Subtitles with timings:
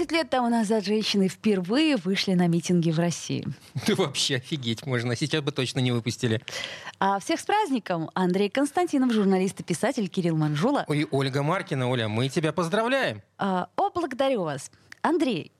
[0.00, 3.46] 110 лет тому назад женщины впервые вышли на митинги в России.
[3.84, 5.14] Ты вообще офигеть можно.
[5.14, 6.40] Сейчас бы точно не выпустили.
[6.98, 8.10] А всех с праздником!
[8.14, 10.86] Андрей Константинов, журналист и писатель Кирилл Манжула.
[10.88, 11.90] И Ольга Маркина.
[11.90, 13.20] Оля, мы тебя поздравляем.
[13.36, 14.70] А, о, благодарю вас.
[15.02, 15.52] Андрей.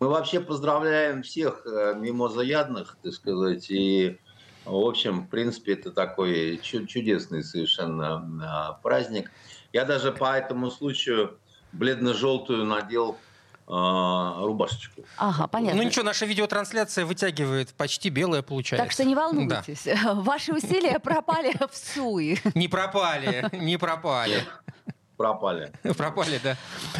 [0.00, 4.18] Мы вообще поздравляем всех э, мимозаядных, так сказать, и
[4.66, 9.30] в общем, в принципе, это такой чудесный совершенно а, праздник.
[9.72, 11.38] Я даже по этому случаю
[11.72, 13.16] бледно-желтую надел
[13.66, 15.04] рубашечку.
[15.16, 15.80] Ага, понятно.
[15.80, 18.84] Ну ничего, наша видеотрансляция вытягивает почти белое получается.
[18.84, 19.84] Так что не волнуйтесь.
[19.84, 20.14] Да.
[20.14, 22.38] Ваши усилия пропали в суе.
[22.54, 24.44] Не пропали, не пропали
[25.22, 25.72] пропали.
[25.96, 26.56] Пропали, да.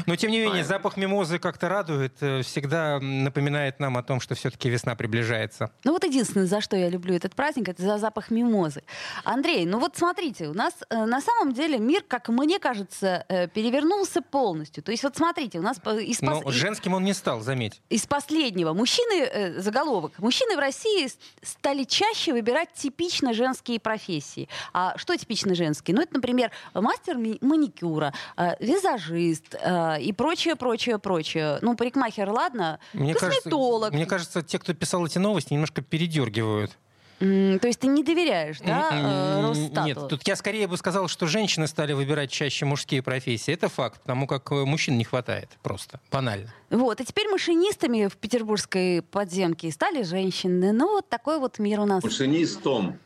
[0.06, 4.34] Но тем не менее, запах мимозы как-то радует, э, всегда напоминает нам о том, что
[4.34, 5.70] все-таки весна приближается.
[5.84, 8.82] Ну вот единственное, за что я люблю этот праздник, это за запах мимозы.
[9.24, 13.48] Андрей, ну вот смотрите, у нас э, на самом деле мир, как мне кажется, э,
[13.48, 14.84] перевернулся полностью.
[14.84, 16.54] То есть вот смотрите, у нас из Но пос...
[16.54, 17.80] женским он не стал, заметь.
[17.88, 20.12] Из последнего мужчины заголовок.
[20.18, 21.08] Мужчины в России
[21.42, 24.48] стали чаще выбирать типично женские профессии.
[24.72, 25.96] А что типично женские?
[25.96, 31.58] Ну это, например, мастер маникюра, э, визажист э, и прочее, прочее, прочее.
[31.62, 33.90] Ну, парикмахер, ладно, мне косметолог.
[33.90, 36.78] Кажется, мне кажется, те, кто писал эти новости, немножко передергивают.
[37.18, 39.86] То есть ты не доверяешь, да, э, Росстату?
[39.86, 43.54] Нет, тут я скорее бы сказал, что женщины стали выбирать чаще мужские профессии.
[43.54, 46.52] Это факт, потому как мужчин не хватает просто, банально.
[46.70, 50.72] Вот, и теперь машинистами в петербургской подземке стали женщины.
[50.72, 52.02] Ну, вот такой вот мир у нас.
[52.02, 52.98] Машинистом.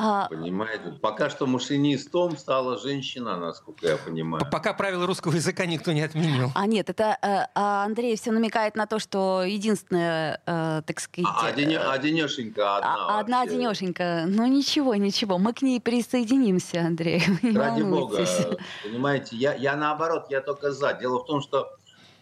[0.00, 0.28] А...
[0.28, 0.92] Понимаете?
[1.02, 4.44] Пока что машинистом стала женщина, насколько я понимаю.
[4.48, 6.52] Пока правила русского языка никто не отменил.
[6.54, 11.28] А нет, это э, а Андрей все намекает на то, что единственная, э, так сказать...
[11.36, 12.94] А, один, э, одинешенька одна.
[12.94, 14.24] А, одна одинешенька.
[14.28, 15.36] Ну ничего, ничего.
[15.36, 17.20] Мы к ней присоединимся, Андрей.
[17.42, 18.24] Ради бога.
[18.84, 20.92] Понимаете, я, я наоборот, я только за.
[20.92, 21.72] Дело в том, что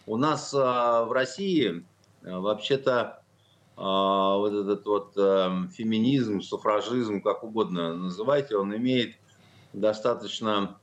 [0.07, 1.85] у нас в России
[2.23, 3.16] вообще-то а,
[3.77, 9.15] вот этот вот эм, феминизм, суфражизм, как угодно называйте, он имеет
[9.71, 10.79] достаточно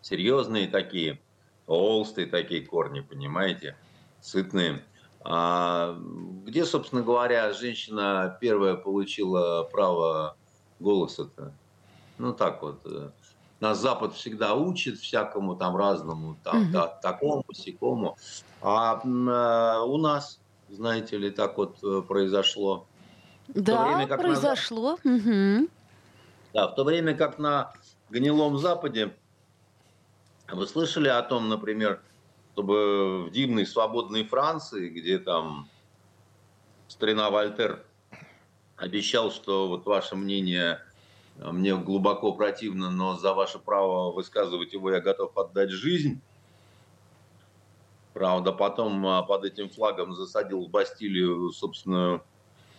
[0.00, 1.20] серьезные такие,
[1.66, 3.76] толстые такие корни, понимаете,
[4.20, 4.84] сытные.
[5.22, 5.98] А
[6.46, 10.36] где, собственно говоря, женщина первая получила право
[10.78, 11.52] голоса-то?
[12.18, 12.80] Ну так вот.
[12.86, 13.10] Э,
[13.60, 16.72] нас Запад всегда учит всякому там разному, там, угу.
[16.72, 18.16] да, такому, сякому.
[18.62, 22.86] А э, у нас знаете ли, так вот э, произошло.
[23.48, 24.98] Да, время, как произошло.
[25.02, 25.16] На...
[25.16, 25.68] Угу.
[26.54, 27.72] Да, в то время как на
[28.10, 29.14] гнилом Западе,
[30.50, 32.02] вы слышали о том, например,
[32.52, 35.68] чтобы в дивной свободной Франции, где там
[36.88, 37.84] старина Вольтер
[38.76, 40.80] обещал, что вот ваше мнение
[41.36, 46.20] э, мне глубоко противно, но за ваше право высказывать его я готов отдать жизнь.
[48.20, 52.22] Правда, потом а, под этим флагом засадил в Бастилию собственную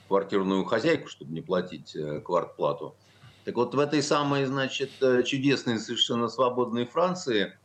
[0.08, 2.96] квартирную хозяйку, чтобы не платить э, квартплату.
[3.44, 7.58] Так вот, в этой самой, значит, э, чудесной, совершенно свободной Франции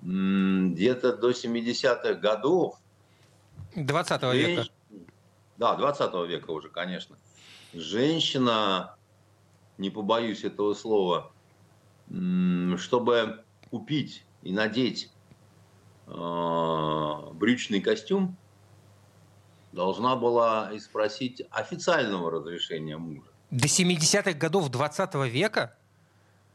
[0.00, 2.80] где-то до 70-х годов...
[3.76, 4.64] 20 века.
[5.58, 7.16] Да, 20 века уже, конечно.
[7.72, 8.96] Женщина,
[9.78, 11.30] не побоюсь этого слова,
[12.08, 15.12] чтобы купить и надеть
[16.12, 18.36] брючный костюм,
[19.72, 23.28] должна была и спросить официального разрешения мужа.
[23.50, 25.76] До 70-х годов 20 века?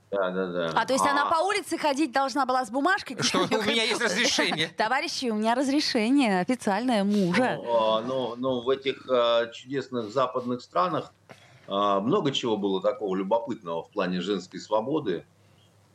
[0.10, 0.72] Да, да, да.
[0.74, 1.12] А то есть а...
[1.12, 3.22] она по улице ходить должна была с бумажкой?
[3.22, 4.70] Что у меня есть разрешение.
[4.70, 7.60] Товарищи, у меня разрешение официальное мужа.
[7.62, 11.12] Ну, а, ну, ну в этих а, чудесных западных странах
[11.68, 15.26] а, много чего было такого любопытного в плане женской свободы.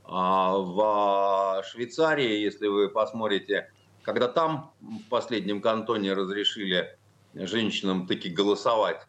[0.05, 3.71] А в Швейцарии, если вы посмотрите,
[4.03, 6.99] когда там в последнем кантоне разрешили
[7.35, 9.07] женщинам таки голосовать,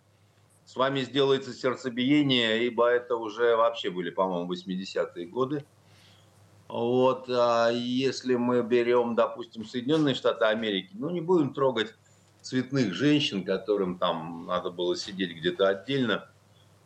[0.66, 5.66] с вами сделается сердцебиение, ибо это уже вообще были, по-моему, 80-е годы.
[6.70, 11.94] Вот, а если мы берем, допустим, Соединенные Штаты Америки, ну, не будем трогать
[12.42, 16.30] цветных женщин, которым там надо было сидеть где-то отдельно,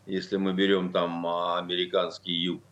[0.05, 2.63] если мы берем там американский юг.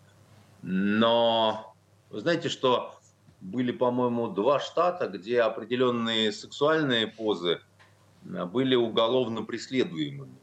[0.67, 1.75] Но
[2.09, 2.99] вы знаете, что
[3.39, 7.59] были, по-моему, два штата, где определенные сексуальные позы
[8.23, 10.33] были уголовно преследуемыми.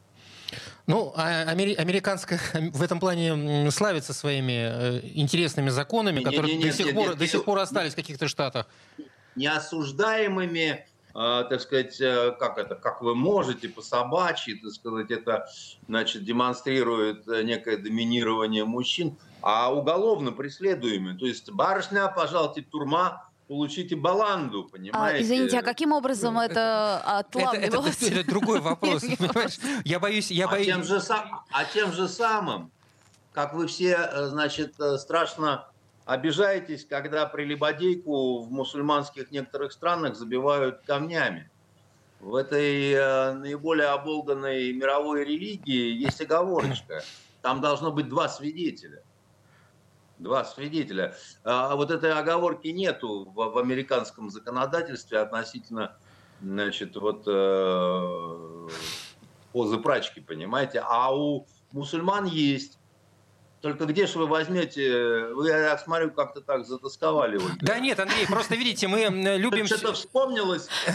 [0.86, 2.38] Ну, а американская
[2.72, 7.14] в этом плане славится своими э, интересными законами, не, которые не, не, до, сих пор,
[7.16, 8.68] до сих пор остались в каких-то штатах.
[9.34, 15.46] Неосуждаемыми э, так сказать, э, как это, как вы можете по собачьи, так сказать, это,
[15.86, 21.18] значит, демонстрирует некое доминирование мужчин, а уголовно преследуемые.
[21.18, 25.18] То есть барышня, пожалуйте, турма, получите баланду, а, понимаете?
[25.18, 27.96] А, извините, а каким образом это отлавливалось?
[27.96, 29.04] Это, это, это другой вопрос,
[29.84, 30.68] Я боюсь, я боюсь...
[30.68, 32.70] А тем, же, а тем же самым,
[33.32, 35.66] как вы все, э, значит, э, страшно
[36.04, 41.50] обижаетесь, когда прелюбодейку в мусульманских некоторых странах забивают камнями.
[42.20, 47.02] В этой э, наиболее оболганной мировой религии есть оговорочка.
[47.40, 49.02] Там должно быть два свидетеля
[50.22, 51.14] два свидетеля.
[51.44, 55.96] А вот этой оговорки нету в, в американском законодательстве относительно,
[56.40, 58.68] значит, вот э,
[59.52, 60.82] позы прачки, понимаете?
[60.86, 62.78] А у мусульман есть.
[63.62, 65.26] Только где же вы возьмете?
[65.34, 67.36] Вы, я смотрю, как-то так затасковали.
[67.36, 67.52] Ольга.
[67.60, 69.04] Да нет, Андрей, просто видите, мы
[69.38, 69.66] любим...
[69.66, 70.68] Что-то вспомнилось.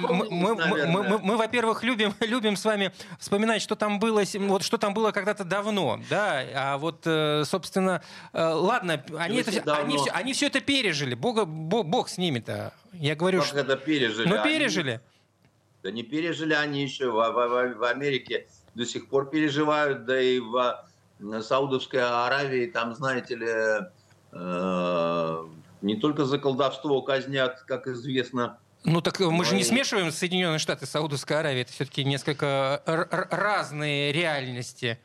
[0.00, 4.76] Мы, мы, мы, мы, во-первых, любим, любим с вами вспоминать, что там было, вот, что
[4.76, 8.02] там было когда-то давно, да, а вот, э, собственно,
[8.32, 12.72] э, ладно, они, это, они, все, они все это пережили, Бога, Бог, Бог с ними-то.
[12.92, 13.58] Я говорю, как что...
[13.58, 14.28] это пережили?
[14.28, 14.90] Ну, пережили.
[14.90, 15.00] Они...
[15.82, 20.38] Да не пережили они еще в, в, в Америке до сих пор переживают, да и
[20.38, 20.84] в
[21.42, 23.48] Саудовской Аравии, там, знаете ли,
[24.32, 25.44] э,
[25.82, 28.58] не только за колдовство казнят, как известно.
[28.84, 31.62] Ну так мы же не смешиваем Соединенные Штаты и Саудовская Аравия.
[31.62, 34.98] Это все-таки несколько разные реальности.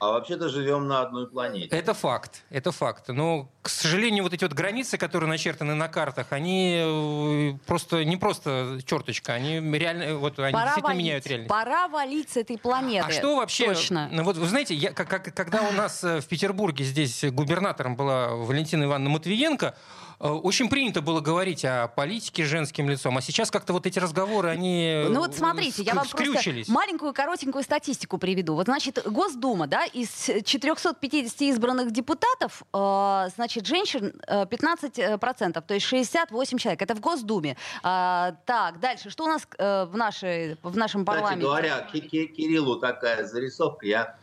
[0.00, 1.76] А вообще-то живем на одной планете.
[1.76, 3.08] Это факт, это факт.
[3.08, 8.16] Но, к сожалению, вот эти вот границы, которые начертаны на картах, они э, просто не
[8.16, 11.48] просто черточка, они реально, вот они пора действительно валить, меняют реальность.
[11.48, 13.06] Пора валить с этой планеты.
[13.08, 13.66] А что вообще?
[13.66, 14.08] Точно.
[14.12, 17.96] Ну, вот вы знаете, я, как, как, когда у нас э, в Петербурге здесь губернатором
[17.96, 19.74] была Валентина Ивановна Матвиенко,
[20.20, 25.04] очень принято было говорить о политике женским лицом, а сейчас как-то вот эти разговоры, они
[25.08, 28.54] Ну вот смотрите, я вам просто маленькую коротенькую статистику приведу.
[28.54, 36.58] Вот, значит, Госдума, да, из 450 избранных депутатов, э, значит, женщин 15%, то есть 68
[36.58, 36.82] человек.
[36.82, 37.56] Это в Госдуме.
[37.82, 41.46] Так, дальше, что у нас в, нашей, в нашем парламенте?
[41.46, 44.16] Кстати говоря, Кириллу такая зарисовка, я,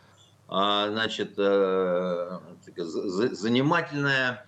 [0.48, 1.36] значит,
[3.36, 4.46] занимательная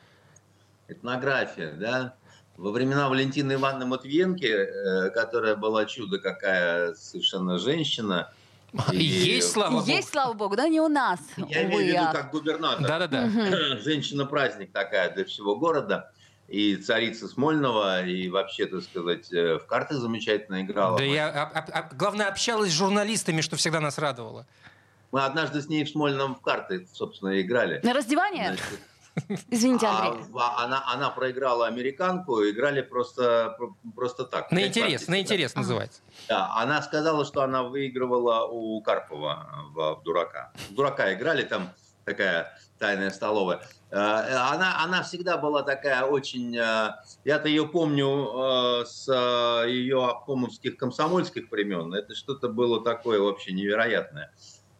[0.89, 2.17] этнография, да,
[2.57, 8.33] во времена Валентины Ивановны Матвиенки, э, которая была чудо какая совершенно женщина,
[8.93, 9.87] и есть, слава Богу.
[9.87, 11.21] Есть, слава Богу, да, не у нас.
[11.37, 12.87] Я увы, имею в виду как губернатор.
[12.87, 13.29] Да-да-да.
[13.83, 16.13] Женщина-праздник такая для всего города.
[16.49, 20.97] И царица Смольного, и вообще, так сказать, э, в карты замечательно играла.
[20.97, 24.47] Да я, а, а, а, главное, общалась с журналистами, что всегда нас радовало.
[25.13, 27.81] Мы однажды с ней в Смольном в карты, собственно, играли.
[27.83, 28.49] На раздевание?
[28.49, 28.81] Значит,
[29.51, 30.25] Извините, а Андрей.
[30.35, 33.57] А, она, она проиграла американку, играли просто,
[33.95, 34.51] просто так.
[34.51, 35.61] На интерес, на интерес да.
[35.61, 36.01] называется.
[36.29, 40.53] Да, она сказала, что она выигрывала у Карпова в, в «Дурака».
[40.71, 41.71] В «Дурака» играли, там
[42.05, 43.61] такая тайная столовая.
[43.91, 46.57] Э, она, она всегда была такая очень...
[46.57, 46.95] Э,
[47.25, 49.09] я-то ее помню э, с
[49.67, 51.93] ее обкомовских комсомольских времен.
[51.95, 54.33] Это что-то было такое вообще невероятное.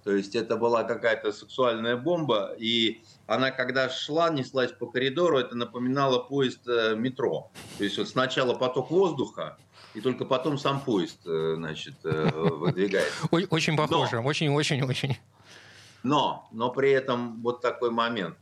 [0.05, 5.55] То есть это была какая-то сексуальная бомба, и она, когда шла, неслась по коридору, это
[5.55, 7.51] напоминало поезд э, метро.
[7.77, 9.59] То есть вот сначала поток воздуха,
[9.93, 13.29] и только потом сам поезд, э, значит, э, выдвигается.
[13.31, 15.19] Очень похоже, очень-очень-очень.
[16.03, 18.37] Но, но при этом вот такой момент.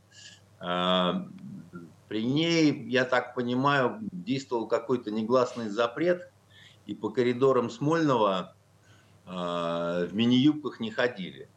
[0.59, 6.31] При ней, я так понимаю, действовал какой-то негласный запрет,
[6.85, 8.55] и по коридорам Смольного
[9.25, 11.49] в мини-юбках не ходили.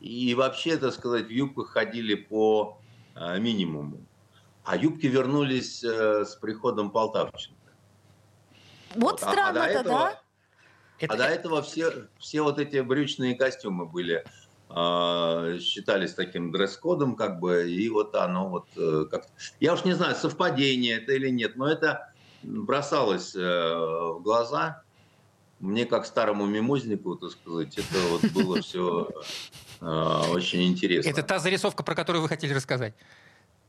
[0.00, 2.80] И вообще, так сказать, в юбках ходили по
[3.14, 4.00] э, минимуму.
[4.64, 7.56] А юбки вернулись э, с приходом Полтавченко.
[8.94, 9.20] Вот, вот.
[9.20, 10.22] странно-то, а, а да?
[11.08, 14.24] А до этого все, все вот эти брючные костюмы были
[14.68, 19.26] э, считались таким дресс-кодом, как бы, и вот оно вот э, как
[19.60, 22.12] Я уж не знаю, совпадение это или нет, но это
[22.42, 24.82] бросалось э, в глаза.
[25.60, 29.08] Мне, как старому мимознику, так сказать, это вот было все
[29.80, 31.10] Э, очень интересно.
[31.10, 32.94] Это та зарисовка, про которую вы хотели рассказать?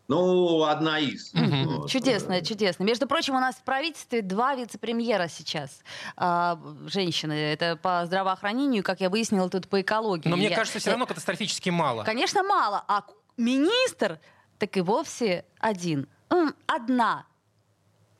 [0.08, 1.32] Ну, одна из.
[1.36, 1.72] Угу.
[1.72, 1.90] Вот.
[1.90, 2.84] Чудесно, чудесно.
[2.84, 5.84] Между прочим, у нас в правительстве два вице-премьера сейчас.
[6.18, 7.34] А, женщины.
[7.34, 10.28] Это по здравоохранению, как я выяснила, тут по экологии.
[10.28, 12.04] Но мне кажется, все равно катастрофически мало.
[12.04, 12.84] Конечно, мало.
[12.88, 13.06] А
[13.38, 14.20] министр
[14.58, 16.08] так и вовсе один.
[16.66, 17.28] Одна.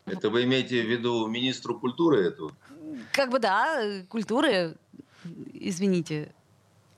[0.06, 2.52] Это вы имеете в виду министру культуры эту?
[3.12, 4.76] Как бы да, культуры,
[5.54, 6.32] извините.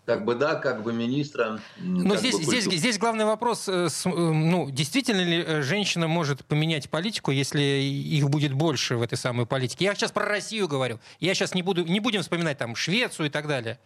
[0.05, 1.59] как бы да, как бы министра.
[1.77, 6.45] Но здесь, бы здесь, здесь главный вопрос, э, э, ну, действительно ли э, женщина может
[6.45, 9.85] поменять политику, если их будет больше в этой самой политике?
[9.85, 10.99] Я сейчас про Россию говорю.
[11.19, 13.79] Я сейчас не, буду, не будем вспоминать там Швецию и так далее.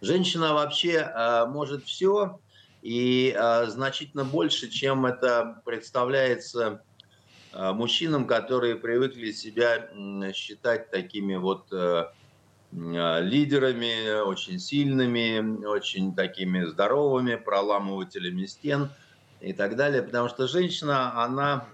[0.00, 2.38] Женщина вообще э, может все
[2.82, 6.82] и э, значительно больше, чем это представляется
[7.52, 12.06] мужчинам, которые привыкли себя э, считать такими вот э,
[12.72, 18.90] а, лидерами, очень сильными, очень такими здоровыми, проламывателями стен
[19.40, 20.02] и так далее.
[20.02, 21.66] Потому что женщина, она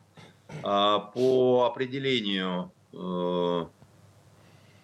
[0.63, 3.67] по определению, э,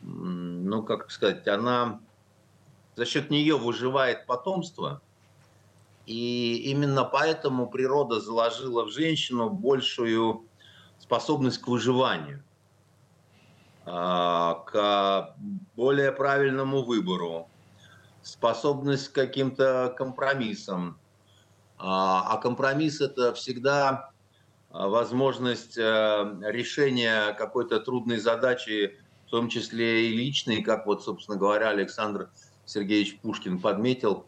[0.02, 2.00] ну, как сказать, она
[2.96, 5.00] за счет нее выживает потомство.
[6.06, 10.49] И именно поэтому природа заложила в женщину большую
[11.10, 12.40] способность к выживанию.
[13.84, 15.34] А, к
[15.74, 17.48] более правильному выбору,
[18.22, 21.00] способность к каким-то компромиссам.
[21.78, 24.10] А, а компромисс это всегда
[24.70, 25.82] а, возможность э,
[26.42, 32.30] решения какой-то трудной задачи, в том числе и личной, как вот, собственно говоря, Александр
[32.66, 34.26] Сергеевич Пушкин подметил,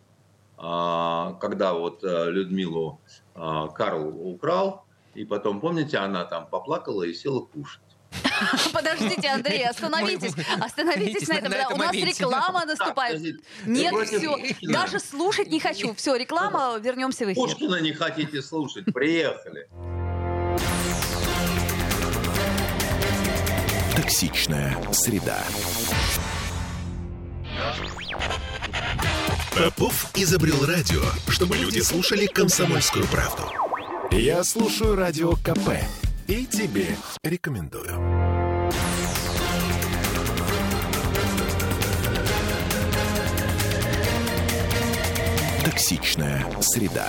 [0.56, 3.00] когда вот э, Людмилу
[3.34, 4.84] Карл украл,
[5.14, 7.82] и потом, помните, она там поплакала и села кушать.
[8.72, 10.34] Подождите, Андрей, остановитесь.
[10.60, 11.74] Остановитесь на этом.
[11.74, 13.20] У нас реклама наступает.
[13.66, 14.36] Нет, все.
[14.62, 15.94] Даже слушать не хочу.
[15.94, 17.42] Все, реклама, вернемся в эфир.
[17.42, 18.84] Пушкина не хотите слушать.
[18.92, 19.68] Приехали.
[23.96, 25.38] Токсичная среда.
[29.56, 33.42] Попов изобрел радио, чтобы люди слушали комсомольскую правду.
[34.14, 35.70] Я слушаю радио КП
[36.28, 36.86] и тебе
[37.22, 37.88] рекомендую.
[45.64, 47.08] Токсичная среда.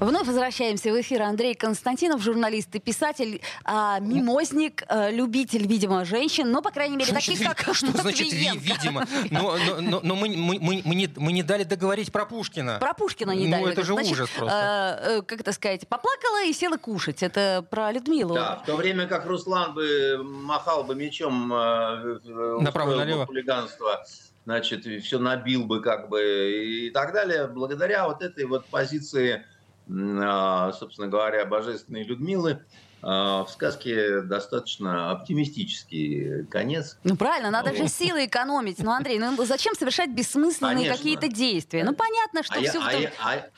[0.00, 1.22] Вновь возвращаемся в эфир.
[1.22, 7.10] Андрей Константинов, журналист и писатель, а, мимозник, а, любитель, видимо, женщин, но, по крайней мере,
[7.10, 9.06] значит, таких, как Что значит видимо?
[9.30, 12.78] Но, но, но, но мы, мы, мы, мы, не, мы не дали договорить про Пушкина.
[12.78, 13.62] Про Пушкина не ну, дали.
[13.64, 14.56] Ну, это же значит, ужас просто.
[14.56, 15.88] А, как это сказать?
[15.88, 17.24] Поплакала и села кушать.
[17.24, 18.34] Это про Людмилу.
[18.34, 23.26] Да, в то время как Руслан бы махал бы мечом направо-налево.
[23.26, 24.04] хулиганство
[24.44, 26.22] значит, все набил бы как бы
[26.86, 29.44] и так далее, благодаря вот этой вот позиции
[29.88, 32.60] собственно говоря, божественной Людмилы,
[33.00, 36.98] а, в сказке достаточно оптимистический конец.
[37.04, 38.80] Ну правильно, надо же силы экономить.
[38.80, 41.84] Ну, Андрей, ну зачем совершать бессмысленные какие-то действия?
[41.84, 42.80] Ну понятно, что а все...
[42.80, 43.48] Я, а, я, а,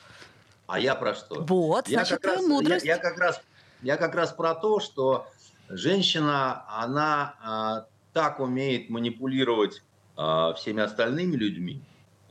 [0.67, 1.41] а я про что?
[1.41, 2.85] Вот, я значит, как раз, мудрость.
[2.85, 3.41] Я, я, как раз,
[3.81, 5.27] я как раз про то, что
[5.69, 9.81] женщина, она а, так умеет манипулировать
[10.17, 11.81] а, всеми остальными людьми.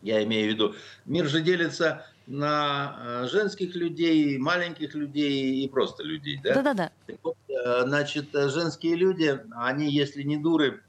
[0.00, 0.74] Я имею в виду,
[1.06, 6.40] мир же делится на э, женских людей, маленьких людей и просто людей.
[6.42, 6.54] Да?
[6.54, 6.90] Да-да-да.
[7.24, 10.80] Вот, э, значит, э, женские люди, они, если не дуры,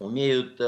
[0.00, 0.60] умеют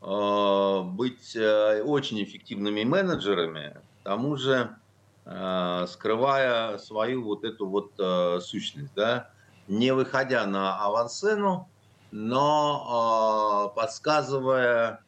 [0.00, 4.76] быть очень эффективными менеджерами, к тому же
[5.24, 7.92] скрывая свою вот эту вот
[8.42, 9.30] сущность, да,
[9.66, 11.68] не выходя на авансцену,
[12.12, 15.02] но подсказывая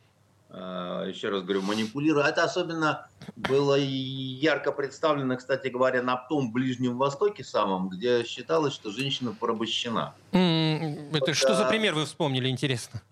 [0.55, 2.27] еще раз говорю, манипулируя.
[2.27, 3.07] Это особенно
[3.37, 10.15] было ярко представлено, кстати говоря, на том Ближнем Востоке самом, где считалось, что женщина порабощена.
[10.33, 13.03] Mm, это вот, что за пример вы вспомнили, интересно?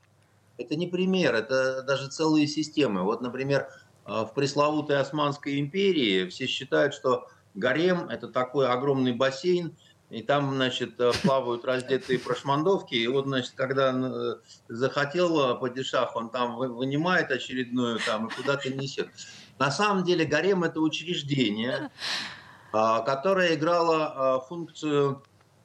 [0.58, 3.02] Это не пример, это даже целые системы.
[3.02, 3.68] Вот, например,
[4.04, 9.74] э, в пресловутой Османской империи все считают, что гарем– это такой огромный бассейн,
[10.10, 14.36] и там, значит, э, плавают раздетые прошмандовки, и вот, значит, когда э,
[14.68, 19.08] захотел падишах, он там вынимает очередную там и куда-то несет.
[19.58, 21.90] На самом деле гарем– это учреждение,
[22.72, 25.22] а, которое играло а, функцию,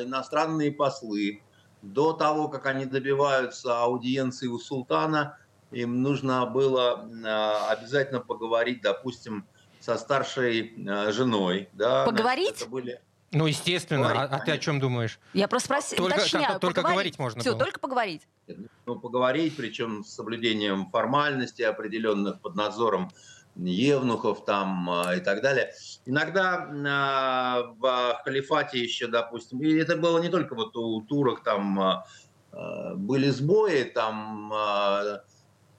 [0.00, 1.44] иностранные послы
[1.80, 5.38] до того, как они добиваются аудиенции у султана–
[5.72, 9.46] им нужно было а, обязательно поговорить, допустим,
[9.80, 11.68] со старшей а, женой.
[11.72, 12.56] Да, Поговорить?
[12.56, 13.00] Значит, были...
[13.32, 14.08] Ну, естественно.
[14.08, 15.18] Поговорить, а, а ты о чем думаешь?
[15.32, 16.60] Я просто спросила, только, уточняю.
[16.60, 17.60] Только говорить можно Все, было.
[17.64, 18.28] только поговорить.
[18.86, 23.10] Ну, поговорить, причем с соблюдением формальностей определенных под надзором
[23.54, 25.72] евнухов там и так далее.
[26.06, 31.80] Иногда э, в халифате еще, допустим, и это было не только вот у турок, там
[31.80, 35.20] э, были сбои, там э,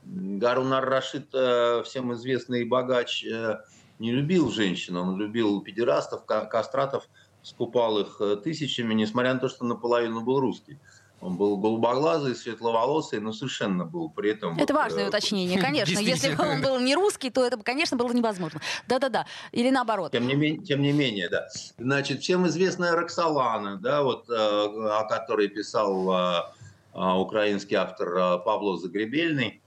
[0.06, 3.60] Гарун ар-Рашид, э, всем известный богач, э,
[4.00, 7.08] не любил женщин, он любил педерастов, кастратов,
[7.42, 10.80] скупал их тысячами, несмотря на то, что наполовину был русский.
[11.24, 14.58] Он был голубоглазый, светловолосый, но совершенно был при этом...
[14.60, 15.98] Это вот, важное э, уточнение, конечно.
[15.98, 18.60] Если бы он был не русский, то это, конечно, было невозможно.
[18.88, 19.26] Да-да-да.
[19.54, 20.12] Или наоборот.
[20.12, 21.48] Тем не, менее, тем не менее, да.
[21.78, 26.42] Значит, всем известная Роксолана, да, вот, э, о которой писал э,
[26.94, 29.63] украинский автор Павло Загребельный,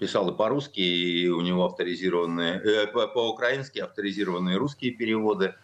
[0.00, 5.54] писал и по-русски, и у него авторизированные, по-украински авторизированные русские переводы.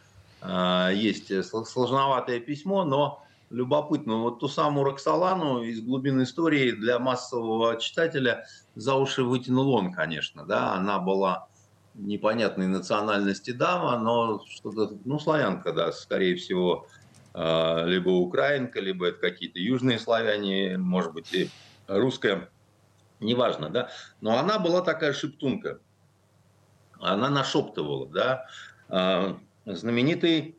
[0.93, 4.17] Есть сложноватое письмо, но любопытно.
[4.17, 10.45] Вот ту самую Роксолану из глубин истории для массового читателя за уши вытянул он, конечно.
[10.45, 10.75] Да?
[10.75, 11.49] Она была
[11.95, 16.87] непонятной национальности дама, но что-то, ну, славянка, да, скорее всего,
[17.33, 21.51] а, либо украинка, либо это какие-то южные славяне, может быть, и
[21.87, 22.51] русская,
[23.25, 23.91] неважно, да.
[24.21, 25.81] Но она была такая шептунка.
[27.01, 28.47] Она нашептывала, да.
[28.89, 30.57] А, знаменитый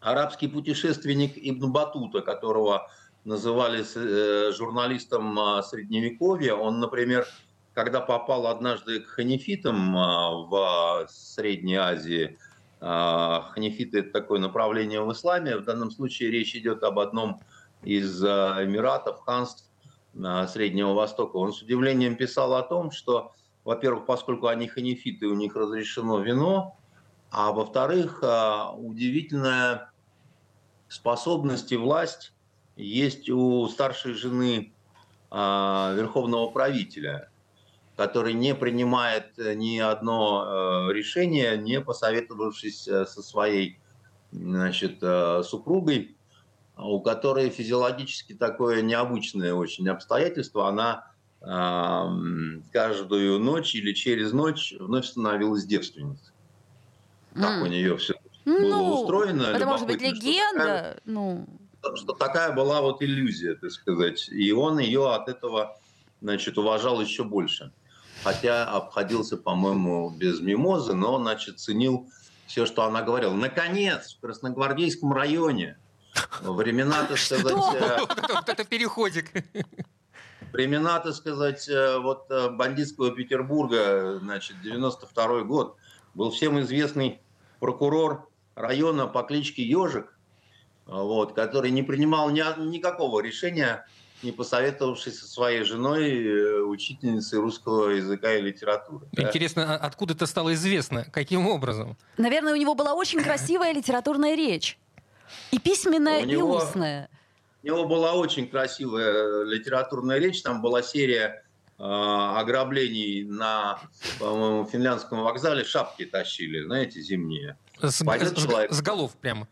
[0.00, 2.88] арабский путешественник Ибн Батута, которого
[3.24, 7.26] называли э, журналистом а, Средневековья, он, например,
[7.74, 12.38] когда попал однажды к ханифитам а, в Средней Азии,
[12.78, 17.40] ханифиты– это такое направление в исламе, в данном случае речь идет об одном
[17.82, 19.65] из эмиратов, ханств
[20.48, 21.36] Среднего Востока.
[21.36, 23.32] Он с удивлением писал о том, что,
[23.64, 26.76] во-первых, поскольку они ханифиты, у них разрешено вино,
[27.30, 28.22] а во-вторых,
[28.76, 29.90] удивительная
[30.88, 32.32] способность и власть
[32.76, 34.72] есть у старшей жены
[35.30, 37.30] э, верховного правителя,
[37.96, 43.80] который не принимает ни одно э, решение, не посоветовавшись э, со своей
[44.30, 46.15] значит, э, супругой,
[46.76, 50.68] у которой физиологически такое необычное очень обстоятельство.
[50.68, 56.32] Она э, каждую ночь или через ночь вновь становилась девственницей.
[57.34, 57.62] Так mm.
[57.62, 58.14] у нее все
[58.44, 59.42] было ну, устроено.
[59.42, 60.58] Это может быть легенда.
[60.58, 61.46] Такая, ну...
[61.94, 64.28] Что такая была вот иллюзия, так сказать.
[64.28, 65.78] И он ее от этого
[66.20, 67.72] значит, уважал еще больше.
[68.24, 72.08] Хотя обходился, по-моему, без мимозы, но, значит, ценил
[72.46, 73.34] все, что она говорила.
[73.34, 75.78] Наконец, в Красногвардейском районе
[76.42, 77.52] времена, так сказать...
[77.52, 77.98] Э,
[78.34, 79.30] вот это переходик.
[80.52, 85.76] Времена, так сказать, э, вот э, бандитского Петербурга, значит, 92 год,
[86.14, 87.20] был всем известный
[87.60, 90.16] прокурор района по кличке Ежик,
[90.86, 93.86] вот, который не принимал ни, никакого решения,
[94.22, 99.06] не посоветовавшись со своей женой, учительницей русского языка и литературы.
[99.12, 99.76] Интересно, да.
[99.76, 101.04] откуда это стало известно?
[101.12, 101.98] Каким образом?
[102.16, 104.78] Наверное, у него была очень красивая литературная речь.
[105.50, 107.08] И письменная, у и него, устная.
[107.62, 110.42] У него была очень красивая литературная речь.
[110.42, 111.44] Там была серия
[111.78, 113.80] э, ограблений на,
[114.18, 115.64] по-моему, финляндском вокзале.
[115.64, 117.56] Шапки тащили, знаете, зимние.
[117.80, 119.48] С, с, человек, с голов прямо.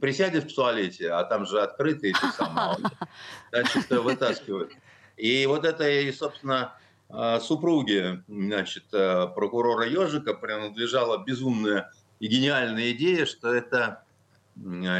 [0.00, 2.78] Присядет в туалете, а там же открытые эти самые,
[3.52, 4.72] значит, вытаскивают.
[5.16, 6.74] И вот это, и, собственно,
[7.40, 14.04] супруге, значит, э, прокурора Ежика принадлежала безумная и гениальная идея, что это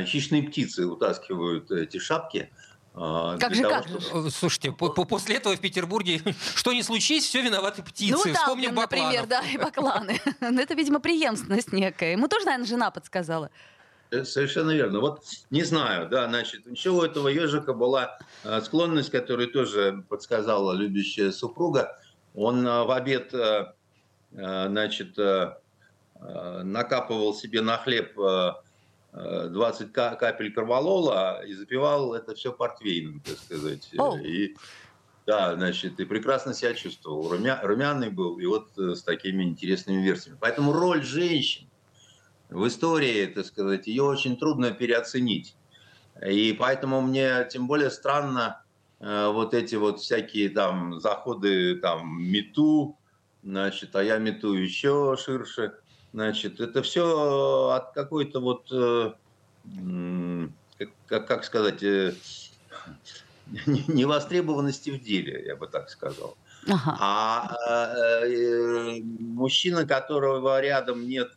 [0.07, 2.51] хищные птицы утаскивают эти шапки–
[3.01, 4.31] а, как же, того, как чтобы...
[4.31, 6.21] Слушайте, по -по после этого в Петербурге
[6.57, 8.29] что ни случись, все виноваты птицы.
[8.29, 10.21] Ну, Вспомним там, например, да, и бакланы.
[10.41, 12.13] Но ну, это, видимо, преемственность некая.
[12.13, 13.51] Ему тоже, наверное, жена подсказала.
[14.11, 15.01] Совершенно верно.
[15.01, 18.19] Вот не знаю, да, значит, еще у этого ежика была
[18.63, 22.01] склонность, которую тоже подсказала любящая супруга.
[22.35, 23.35] Он в обед,
[24.33, 25.19] значит,
[26.15, 28.17] накапывал себе на хлеб
[29.19, 33.91] 20 капель корвалола и запивал это все портвейном, так сказать.
[33.99, 34.21] Oh.
[34.23, 34.57] И,
[35.27, 37.29] да, значит, и прекрасно себя чувствовал.
[37.31, 40.39] Румя, румяный был, и вот э, с такими интересными версиями.
[40.41, 41.69] Поэтому роль женщин
[42.49, 45.57] в истории, так сказать, ее очень трудно переоценить.
[46.27, 48.63] И поэтому мне тем более странно
[49.01, 52.97] э, вот эти вот всякие там заходы там мету,
[53.43, 55.75] значит, а я мету еще ширше.
[56.13, 59.13] Значит, это все от какой-то вот, э,
[61.07, 62.15] как, как сказать, э,
[63.67, 66.37] невостребованности в деле, я бы так сказал.
[66.67, 66.97] Ага.
[66.99, 71.33] А э, мужчина, которого рядом нет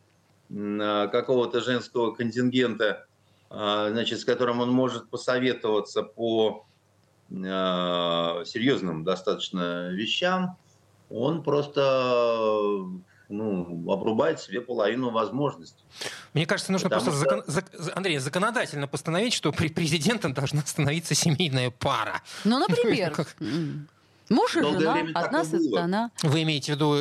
[0.48, 3.06] какого-то женского контингента,
[3.48, 6.66] значит, с которым он может посоветоваться по
[7.30, 10.58] серьезным достаточно вещам,
[11.08, 12.84] он просто
[13.32, 15.82] ну, обрубает себе половину возможностей.
[16.34, 17.50] Мне кажется, нужно Потому просто, что...
[17.50, 17.90] закон...
[17.94, 22.22] Андрей, законодательно постановить, что при президентом должна становиться семейная пара.
[22.44, 23.14] Ну, например.
[24.28, 26.10] Муж и жена, одна сторона.
[26.22, 26.94] Вы имеете в виду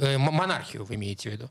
[0.00, 1.50] э, монархию, вы имеете в виду?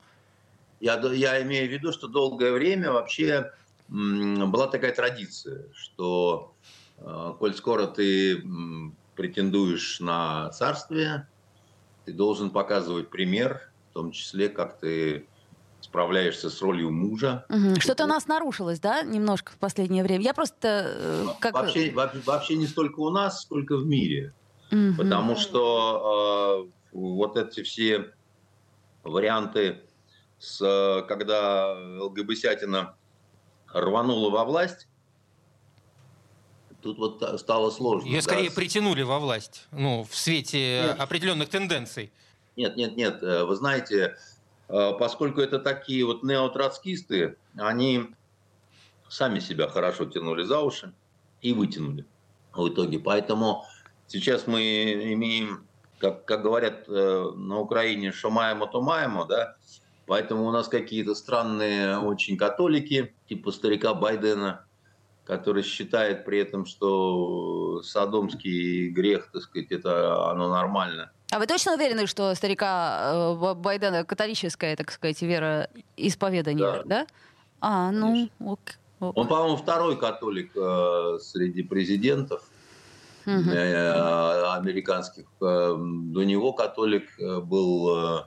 [0.80, 3.52] Я, я имею в виду, что долгое время вообще
[3.88, 6.54] была такая традиция, что
[6.98, 8.44] э, коль скоро ты
[9.16, 11.28] претендуешь на царствие,
[12.08, 15.28] ты должен показывать пример, в том числе, как ты
[15.82, 17.46] справляешься с ролью мужа.
[17.50, 17.82] Угу.
[17.82, 20.24] Что-то у нас нарушилось, да, немножко в последнее время.
[20.24, 21.54] Я просто э, как...
[21.54, 24.34] вообще, вообще не столько у нас, сколько в мире,
[24.72, 24.96] угу.
[24.98, 28.14] потому что э, вот эти все
[29.04, 29.82] варианты,
[30.40, 32.96] с, когда ЛГБТятина
[33.74, 34.88] рванула во власть,
[36.82, 38.08] тут вот стало сложно.
[38.08, 38.22] Ее да?
[38.22, 41.00] скорее притянули во власть, ну, в свете нет.
[41.00, 42.12] определенных тенденций.
[42.56, 43.22] Нет, нет, нет.
[43.24, 44.18] Э, вы знаете,
[44.68, 48.08] э, поскольку это такие вот неотроцкисты, они
[49.10, 50.94] сами себя хорошо тянули за уши
[51.42, 52.06] и вытянули
[52.54, 53.00] в итоге.
[53.00, 53.66] Поэтому
[54.08, 55.66] сейчас мы имеем,
[56.00, 59.56] как, как говорят э, на Украине, шумаемо то маемо, да,
[60.08, 64.66] Поэтому у нас какие-то странные очень католики, типа старика Байдена,
[65.28, 71.12] который считает при этом, что садомский грех, так сказать, это оно нормально.
[71.32, 76.84] А вы точно уверены, что старика э, Байдена католическая, так сказать, вера исповедание, да?
[76.86, 77.08] да?
[77.60, 78.60] А, ну, ок,
[79.02, 79.18] ок.
[79.18, 82.50] Он, по-моему, второй католик э, среди президентов
[83.26, 83.50] угу.
[83.50, 85.26] э, американских.
[85.42, 88.20] Э, до него католик э, был...
[88.20, 88.24] Э,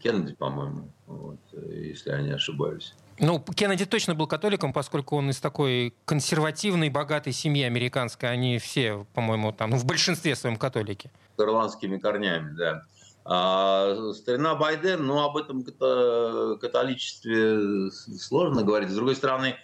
[0.00, 2.94] Кеннеди, по-моему, вот, если я не ошибаюсь.
[3.22, 8.28] Ну, Кеннеди точно был католиком, поскольку он из такой консервативной, богатой семьи американской.
[8.28, 11.08] Они все, по-моему, там, ну, в большинстве своем католики.
[11.36, 12.82] С ирландскими корнями, да.
[13.24, 18.90] А старина Байден, ну, об этом католичестве сложно говорить.
[18.90, 19.54] С другой стороны,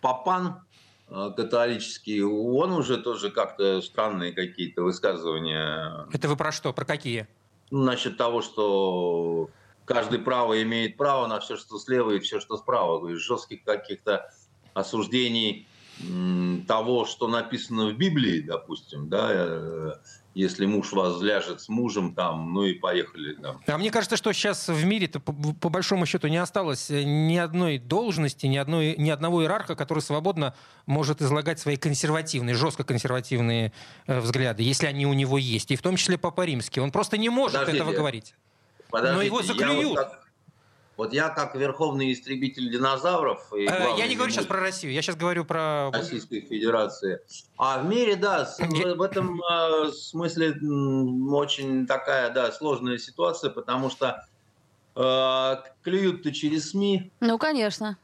[0.00, 0.60] Папан
[1.08, 6.06] а, католический, он уже тоже как-то странные какие-то высказывания.
[6.12, 6.72] Это вы про что?
[6.72, 7.26] Про какие?
[7.72, 9.50] Ну, насчет того, что
[9.84, 13.00] каждый право имеет право на все, что слева и все, что справа.
[13.00, 14.30] То есть жестких каких-то
[14.74, 15.66] осуждений
[16.66, 19.92] того, что написано в Библии, допустим, да, э,
[20.34, 23.34] если муж вас ляжет с мужем, там, ну и поехали.
[23.34, 23.60] Там.
[23.66, 27.36] А мне кажется, что сейчас в мире-то по, по большому счету не осталось э, ни
[27.36, 30.54] одной должности, ни, одной, ни одного иерарха, который свободно
[30.86, 33.72] может излагать свои консервативные, жестко консервативные
[34.06, 35.70] э, взгляды, если они у него есть.
[35.70, 36.80] И в том числе Папа Римский.
[36.80, 37.78] Он просто не может Подождите.
[37.78, 38.34] этого говорить.
[38.94, 39.96] Подождите, Но его заклюют.
[39.96, 40.12] Я вот
[40.96, 43.52] вот я как верховный истребитель динозавров...
[43.52, 45.90] И э, я не говорю сейчас про Россию, я сейчас говорю про...
[45.90, 47.18] Российской Федерации.
[47.58, 50.54] А в мире, да, в этом э, смысле
[51.30, 54.24] очень такая, да, сложная ситуация, потому что
[54.94, 57.10] э, клюют-то через СМИ.
[57.18, 57.98] Ну, конечно.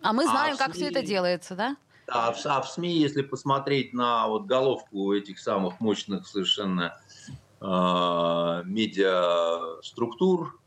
[0.00, 0.82] А мы а знаем, а как СМИ...
[0.82, 1.76] все это делается, да?
[2.06, 7.03] А в, а в СМИ, если посмотреть на вот головку этих самых мощных совершенно э,
[8.66, 10.60] медиаструктур,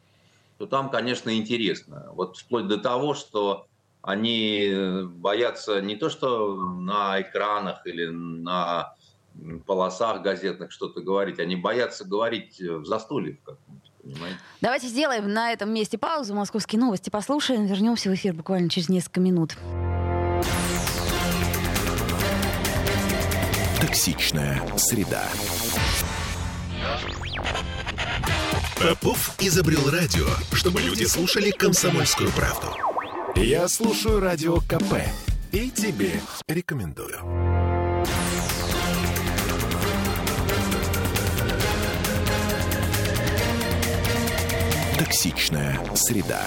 [0.57, 2.10] то там, конечно, интересно.
[2.13, 3.67] Вот вплоть до того, что
[4.01, 8.95] они боятся не то, что на экранах или на
[9.67, 13.38] полосах газетных что-то говорить, они боятся говорить в застолье?
[14.62, 16.33] Давайте сделаем на этом месте паузу.
[16.33, 17.65] Московские новости послушаем.
[17.65, 19.57] Вернемся в эфир буквально через несколько минут.
[23.81, 25.23] Токсичная среда.
[28.79, 32.67] Попов изобрел радио, чтобы люди слушали комсомольскую правду.
[33.35, 35.01] Я слушаю радио КП
[35.51, 37.17] и тебе рекомендую.
[44.99, 46.45] Токсичная среда.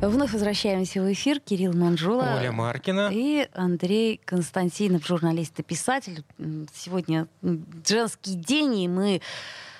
[0.00, 1.38] Вновь возвращаемся в эфир.
[1.38, 2.38] Кирилл Манжула.
[2.38, 3.10] Оля Маркина.
[3.12, 6.24] И Андрей Константинов, журналист и писатель.
[6.74, 7.28] Сегодня
[7.86, 9.20] женский день, и мы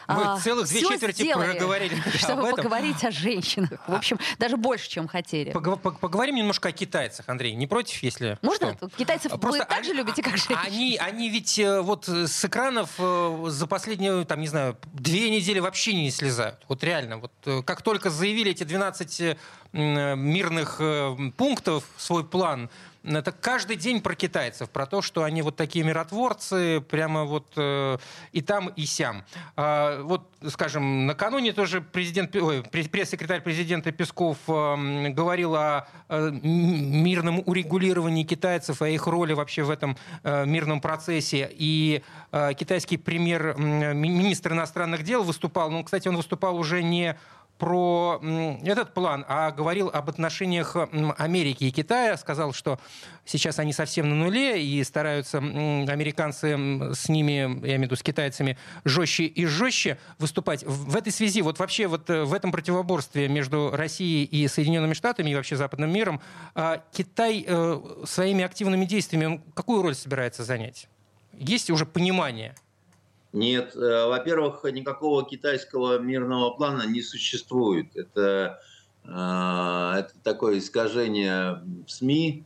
[0.09, 2.03] мы а, целых две четверти сделали, проговорили.
[2.17, 3.71] Чтобы поговорить о женщинах.
[3.87, 5.51] В общем, даже больше, чем хотели.
[5.51, 7.55] Поговорим немножко о китайцах, Андрей.
[7.55, 8.75] Не против, если Можно?
[8.75, 8.88] Что?
[8.90, 10.59] Китайцев Просто вы так же любите, как женщин?
[10.64, 15.59] Они, они ведь э, вот с экранов э, за последние, там, не знаю, две недели
[15.59, 16.61] вообще не слезают.
[16.69, 17.19] Вот реально.
[17.19, 19.37] Вот э, как только заявили эти 12
[19.73, 20.81] мирных
[21.37, 22.71] пунктов, свой план,
[23.05, 27.99] это каждый день про китайцев, про то, что они вот такие миротворцы, прямо вот э,
[28.33, 29.25] и там, и сям.
[29.57, 37.43] А, вот, скажем, накануне тоже президент, ой, пресс-секретарь президента Песков э, говорил о э, мирном
[37.45, 41.51] урегулировании китайцев, о их роли вообще в этом э, мирном процессе.
[41.53, 47.19] И э, китайский премьер, министр иностранных дел выступал, ну, кстати, он выступал уже не
[47.59, 48.21] про
[48.64, 50.77] этот план, а говорил об отношениях
[51.19, 52.17] Америки и Китая.
[52.17, 52.79] Сказал, что
[53.25, 58.03] сейчас они совсем на нуле и стараются американцы с ними, я имею в виду с
[58.03, 60.64] китайцами, жестче и жестче выступать.
[60.64, 65.31] В этой связи, вот вообще вот э, в этом противоборстве между Россией и Соединенными Штатами
[65.31, 66.21] и вообще западным миром,
[66.55, 70.88] а Китай э, своими активными действиями какую роль собирается занять?
[71.33, 72.55] Есть уже понимание?
[73.35, 77.88] Нет, э, во-первых, никакого китайского мирного плана не существует.
[77.97, 78.61] Это,
[79.03, 82.44] э, это такое искажение в СМИ,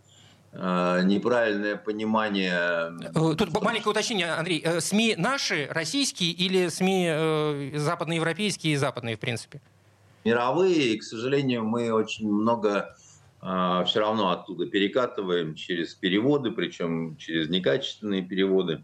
[0.53, 2.91] э, неправильное понимание.
[3.13, 4.65] Тут маленькое уточнение, Андрей.
[4.81, 9.61] СМИ наши, российские или СМИ западноевропейские и западные, в принципе?
[10.25, 12.97] Мировые, и, к сожалению, мы очень много
[13.41, 18.83] все равно оттуда перекатываем через переводы, причем через некачественные переводы.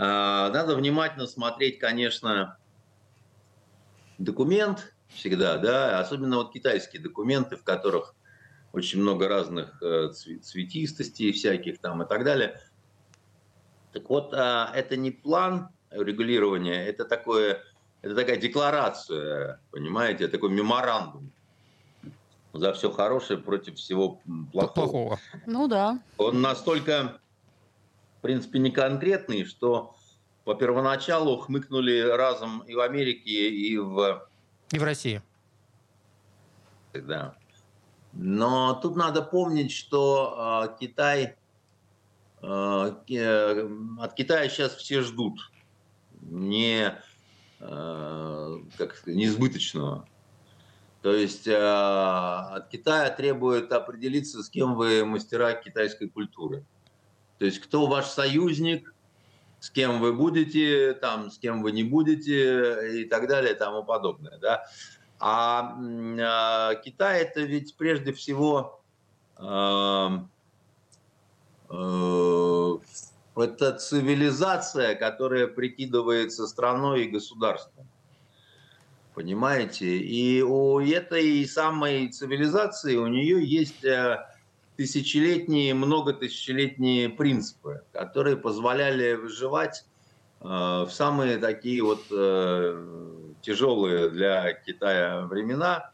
[0.00, 2.56] А, надо внимательно смотреть, конечно,
[4.18, 8.14] документ всегда, да, особенно вот китайские документы, в которых
[8.72, 12.60] очень много разных э, цветистостей всяких там и так далее.
[13.92, 17.64] Так вот, а, это не план регулирования, это такое,
[18.00, 21.32] это такая декларация, понимаете, такой меморандум
[22.52, 24.20] за все хорошее против всего
[24.52, 24.74] плохого.
[24.74, 25.20] плохого.
[25.46, 25.98] Ну да.
[26.18, 27.18] Он настолько
[28.18, 29.94] в принципе, не конкретный, что
[30.44, 34.28] по первоначалу хмыкнули разом и в Америке, и в...
[34.72, 35.22] И в России.
[36.92, 37.36] Да.
[38.12, 41.36] Но тут надо помнить, что э, Китай,
[42.42, 43.68] э, э,
[44.00, 45.38] от Китая сейчас все ждут
[46.22, 46.94] не,
[47.60, 50.08] э, как несбыточного.
[51.02, 56.64] То есть э, от Китая требует определиться, с кем вы мастера китайской культуры.
[57.38, 58.92] То есть кто ваш союзник,
[59.60, 63.84] с кем вы будете, там, с кем вы не будете и так далее и тому
[63.84, 64.38] подобное.
[64.38, 64.66] Да?
[65.18, 65.76] А,
[66.20, 68.80] а Китай это ведь прежде всего
[69.36, 70.08] э,
[71.70, 72.78] э,
[73.36, 77.88] это цивилизация, которая прикидывается страной и государством.
[79.14, 79.96] Понимаете?
[79.98, 84.24] И у этой самой цивилизации у нее есть э,
[84.78, 89.84] тысячелетние, многотысячелетние принципы, которые позволяли выживать
[90.40, 95.90] э, в самые такие вот э, тяжелые для Китая времена.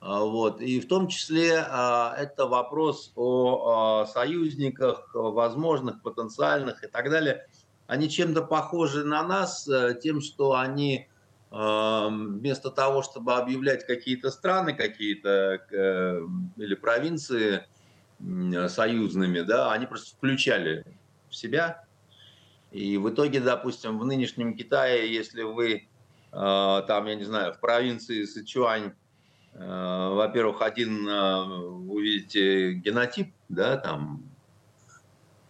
[0.00, 0.60] А, вот.
[0.60, 7.46] И в том числе а, это вопрос о союзниках, возможных, потенциальных и так далее.
[7.86, 11.08] Они чем-то похожи на нас э, тем, что они
[11.54, 15.60] вместо того, чтобы объявлять какие-то страны, какие-то
[16.56, 17.66] или провинции
[18.68, 20.84] союзными, да, они просто включали
[21.28, 21.84] в себя.
[22.70, 25.82] И в итоге, допустим, в нынешнем Китае, если вы э,
[26.32, 28.94] там, я не знаю, в провинции Сычуань,
[29.52, 34.22] э, во-первых, один э, увидите генотип, да, там,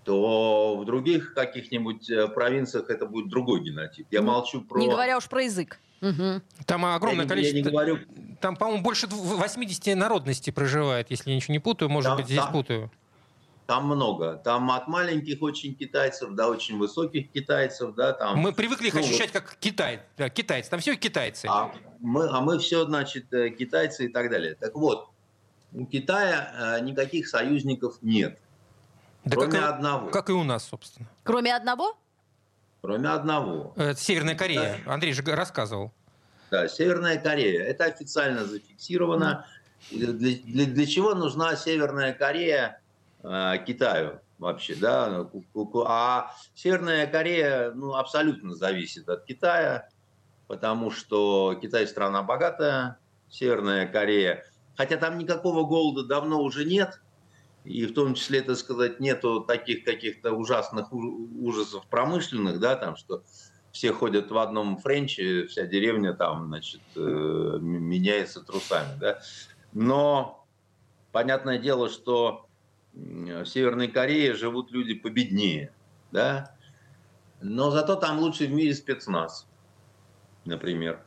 [0.04, 4.08] то в других каких-нибудь провинциях это будет другой генотип.
[4.10, 4.80] Я ну, молчу про...
[4.80, 5.78] Не говоря уж про язык.
[6.02, 6.42] Угу.
[6.66, 7.56] Там огромное я, количество...
[7.56, 7.98] Я не говорю...
[8.40, 11.88] Там, по-моему, больше 80 народностей проживает, если я ничего не путаю.
[11.88, 12.90] Может там, быть, здесь там, путаю.
[13.66, 14.34] Там много.
[14.34, 17.94] Там от маленьких очень китайцев до очень высоких китайцев.
[17.94, 20.68] Да, там, мы привыкли их ну, ощущать как Китай, да, китайцы.
[20.68, 21.46] Там все китайцы.
[21.48, 24.56] А мы, а мы все, значит, э, китайцы и так далее.
[24.56, 25.08] Так вот,
[25.72, 28.38] у Китая э, никаких союзников нет.
[29.24, 30.10] Да кроме как одного.
[30.10, 31.08] Как и у нас, собственно.
[31.22, 31.96] Кроме одного?
[32.82, 33.72] Кроме одного.
[33.76, 34.80] Это Северная Корея.
[34.84, 34.94] Да.
[34.94, 35.92] Андрей же рассказывал.
[36.50, 37.62] Да, Северная Корея.
[37.64, 39.46] Это официально зафиксировано.
[39.90, 42.80] Для, для, для чего нужна Северная Корея
[43.22, 45.26] э, Китаю вообще, да?
[45.86, 49.88] А Северная Корея ну, абсолютно зависит от Китая,
[50.48, 52.98] потому что Китай страна богатая,
[53.30, 54.44] Северная Корея,
[54.76, 57.00] хотя там никакого голода давно уже нет,
[57.64, 63.22] и в том числе, так сказать, нету таких каких-то ужасных ужасов промышленных, да, там, что
[63.70, 69.20] все ходят в одном френче, вся деревня там, значит, э, меняется трусами, да.
[69.72, 70.46] Но
[71.12, 72.48] понятное дело, что
[72.92, 75.72] в Северной Корее живут люди победнее,
[76.10, 76.54] да,
[77.40, 79.46] но зато там лучший в мире спецназ,
[80.44, 81.02] например.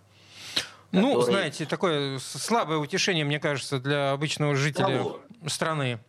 [0.92, 1.32] Ну, который...
[1.32, 5.20] знаете, такое слабое утешение, мне кажется, для обычного жителя Того.
[5.48, 6.00] страны.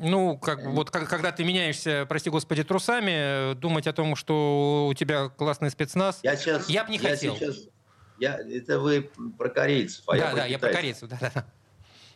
[0.00, 4.94] Ну, как, вот как, когда ты меняешься, прости господи, трусами, думать о том, что у
[4.94, 7.36] тебя классный спецназ, я, сейчас, я бы не я хотел.
[7.36, 7.56] Сейчас,
[8.18, 10.50] я, это вы про корейцев, а да, я про да, китайцев.
[10.50, 11.44] я про корейцев, да, да.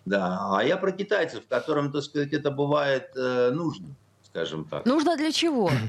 [0.04, 4.84] Да, а я про китайцев, которым, так сказать, это бывает э, нужно, скажем так.
[4.84, 5.70] Нужно для чего?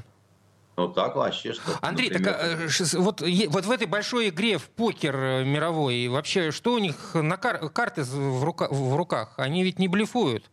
[0.76, 1.62] Ну так вообще что.
[1.82, 6.74] Андрей, так, а, вот, вот в этой большой игре в покер э, мировой вообще что
[6.74, 9.36] у них на кар карты в, рука в руках?
[9.38, 10.50] Они ведь не блефуют.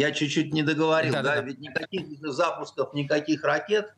[0.00, 3.94] Я чуть-чуть не договорил, да, да, да, ведь никаких запусков, никаких ракет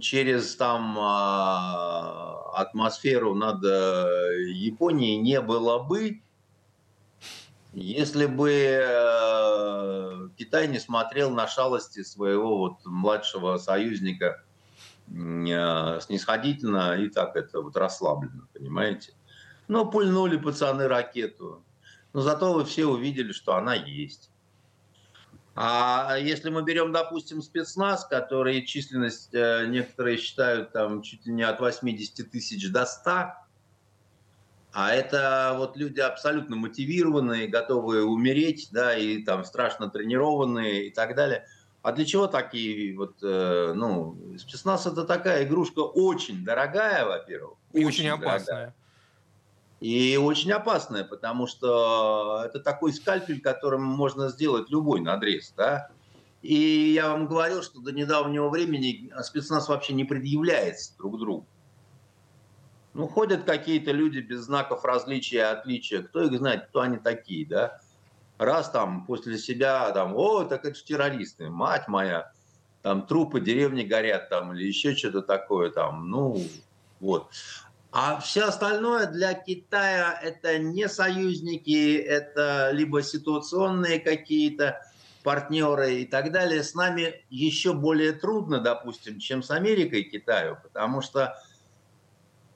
[0.00, 6.22] через там а, атмосферу над э, Японией не было бы,
[7.72, 14.42] если бы э, Китай не смотрел на шалости своего вот младшего союзника
[15.06, 19.12] э, снисходительно и так это вот расслабленно, понимаете?
[19.68, 21.62] Но пульнули пацаны ракету.
[22.12, 24.31] Но зато вы все увидели, что она есть.
[25.54, 31.42] А если мы берем, допустим, спецназ, который численность э, некоторые считают там чуть ли не
[31.42, 33.10] от 80 тысяч до 100,
[34.72, 41.14] а это вот люди абсолютно мотивированные, готовые умереть, да, и там страшно тренированные и так
[41.14, 41.46] далее.
[41.82, 47.58] А для чего такие вот, э, ну, спецназ это такая игрушка очень дорогая, во-первых.
[47.72, 48.46] И очень, очень опасная.
[48.46, 48.74] Дорогая.
[49.82, 55.52] И очень опасная, потому что это такой скальпель, которым можно сделать любой надрез.
[55.56, 55.90] Да?
[56.40, 56.54] И
[56.94, 61.46] я вам говорил, что до недавнего времени спецназ вообще не предъявляется друг другу.
[62.94, 66.02] Ну, ходят какие-то люди без знаков различия и отличия.
[66.02, 67.80] Кто их знает, кто они такие, да?
[68.38, 72.30] Раз там после себя, там, о, так это же террористы, мать моя,
[72.82, 76.40] там трупы деревни горят, там, или еще что-то такое, там, ну,
[77.02, 77.30] вот.
[77.92, 84.80] А все остальное для Китая это не союзники, это либо ситуационные какие-то
[85.22, 86.62] партнеры и так далее.
[86.62, 91.36] С нами еще более трудно, допустим, чем с Америкой и Китаю, потому что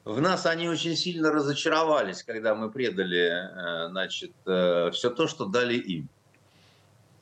[0.07, 5.44] в нас они очень сильно разочаровались, когда мы предали э, значит, э, все то, что
[5.44, 6.09] дали им.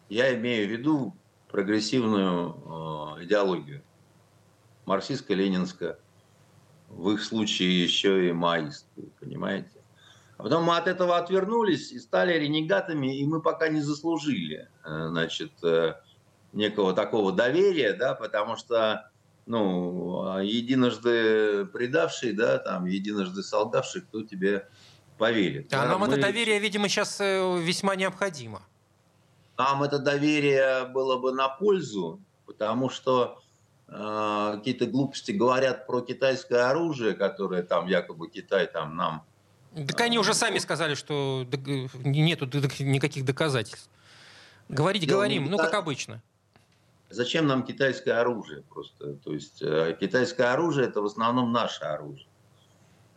[0.08, 1.16] Я имею в виду
[1.50, 3.82] прогрессивную э, идеологию,
[4.86, 5.96] марксистско-ленинская,
[6.96, 9.70] в их случае еще и маистскую, понимаете?
[10.36, 15.06] А потом мы от этого отвернулись и стали ренегатами, и мы пока не заслужили, э,
[15.08, 15.94] значит, э,
[16.52, 19.10] некого такого доверия, да, потому что,
[19.46, 24.68] ну, единожды предавший, да, там, единожды солгавший, кто тебе
[25.18, 25.72] поверит.
[25.72, 25.88] А да?
[25.88, 26.08] нам мы...
[26.08, 28.62] это доверие, видимо, сейчас э, весьма необходимо.
[29.56, 33.43] Нам это доверие было бы на пользу, потому что а,
[33.94, 39.24] какие-то глупости говорят про китайское оружие, которое там якобы Китай там нам...
[39.86, 41.46] Так они уже сами сказали, что
[42.04, 43.88] нету никаких доказательств.
[44.68, 46.22] Говорить Дело говорим, ну как обычно.
[47.10, 49.14] Зачем нам китайское оружие просто?
[49.14, 52.26] То есть э, китайское оружие это в основном наше оружие.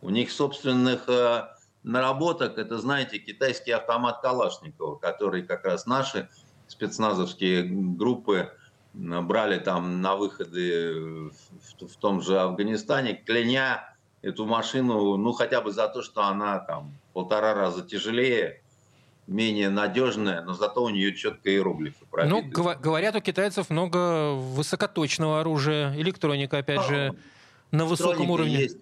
[0.00, 1.48] У них собственных э,
[1.82, 6.28] наработок, это, знаете, китайский автомат Калашникова, который как раз наши
[6.68, 8.52] спецназовские группы
[8.94, 15.70] брали там на выходы в, в том же Афганистане, кляня эту машину, ну, хотя бы
[15.70, 18.62] за то, что она там полтора раза тяжелее,
[19.26, 22.34] менее надежная, но зато у нее четко иероглифы пробиты.
[22.34, 27.14] Ну, гов- говорят, у китайцев много высокоточного оружия, электроника, опять же,
[27.70, 28.62] на высоком уровне.
[28.62, 28.78] Есть,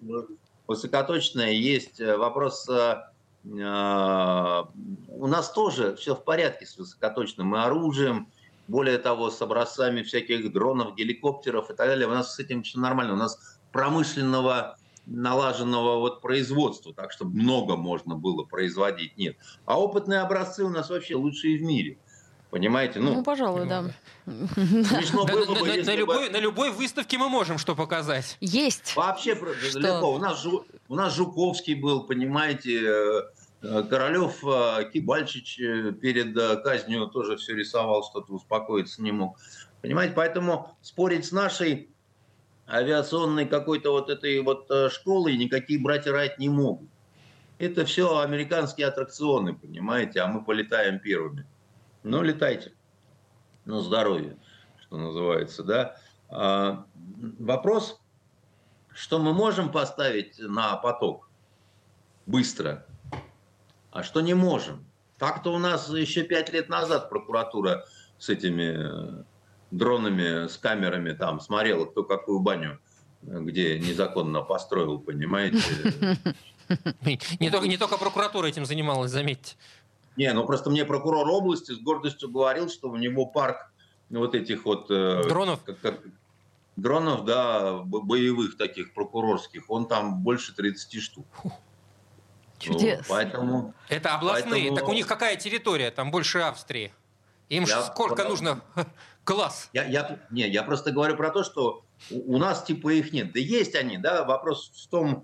[0.65, 1.99] высокоточная есть.
[1.99, 3.03] Вопрос, э,
[3.43, 4.63] э,
[5.09, 8.29] у нас тоже все в порядке с высокоточным оружием,
[8.67, 12.07] более того, с образцами всяких дронов, геликоптеров и так далее.
[12.07, 13.13] У нас с этим все нормально.
[13.13, 19.37] У нас промышленного налаженного вот производства, так что много можно было производить, нет.
[19.65, 21.97] А опытные образцы у нас вообще лучшие в мире.
[22.49, 22.99] Понимаете?
[22.99, 23.85] Ну, ну пожалуй, да.
[24.25, 28.37] Смешно было бы, на, на, любой, на любой выставке мы можем что показать.
[28.39, 28.95] Есть.
[28.95, 29.79] Вообще что?
[29.79, 30.13] легко.
[30.13, 33.21] У нас, у нас Жуковский был, понимаете, Э,
[33.61, 39.39] Королев э, Кибальчич э, перед казнью тоже все рисовал, что-то успокоиться не мог.
[39.81, 41.89] Понимаете, поэтому спорить с нашей
[42.67, 46.89] авиационной какой-то вот этой вот школой никакие братья Райт не могут.
[47.57, 51.47] Это все американские аттракционы, понимаете, а мы полетаем первыми.
[52.03, 52.73] Ну, летайте.
[53.65, 54.37] Ну, здоровье,
[54.81, 55.97] что называется, да.
[56.29, 56.85] А,
[57.39, 57.99] вопрос,
[58.93, 61.29] что мы можем поставить на поток
[62.27, 62.85] быстро–
[64.03, 64.85] что не можем.
[65.17, 67.85] Так-то у нас еще пять лет назад прокуратура
[68.17, 69.23] с этими э,
[69.71, 72.79] дронами, с камерами там смотрела, кто какую баню
[73.21, 75.59] где незаконно построил, понимаете?
[77.39, 79.55] Не только, не только прокуратура этим занималась, заметьте.
[80.17, 83.71] Не, ну просто мне прокурор области с гордостью говорил, что у него парк
[84.09, 84.91] вот этих вот...
[84.91, 85.63] Э, дронов?
[85.63, 86.01] Как, как,
[86.75, 91.25] дронов, да, боевых таких прокурорских, он там больше 30 штук.
[92.59, 92.97] Чудесно.
[92.97, 94.51] Ну, поэтому, Это областные.
[94.51, 94.75] Поэтому...
[94.77, 95.91] Так у них какая территория?
[95.91, 96.93] Там больше Австрии.
[97.49, 98.61] Им я, сколько я, нужно
[99.23, 99.69] класс?
[99.73, 103.31] Я, я, не, я просто говорю про то, что у, у нас типа их нет.
[103.31, 105.23] Да есть они, да, вопрос в том,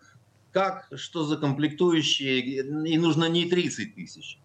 [0.51, 4.38] как, что за комплектующие, и нужно не 30 тысяч,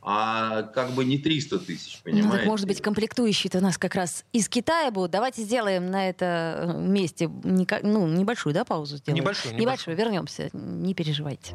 [0.00, 2.28] а как бы не 300 тысяч, понимаете?
[2.28, 5.12] Ну, так, может быть, комплектующие-то у нас как раз из Китая будут.
[5.12, 8.96] Давайте сделаем на это месте ну, небольшую да, паузу.
[8.96, 9.22] Сделаем.
[9.22, 9.60] Небольшую, небольшую.
[9.60, 11.54] Небольшую, вернемся, не переживайте.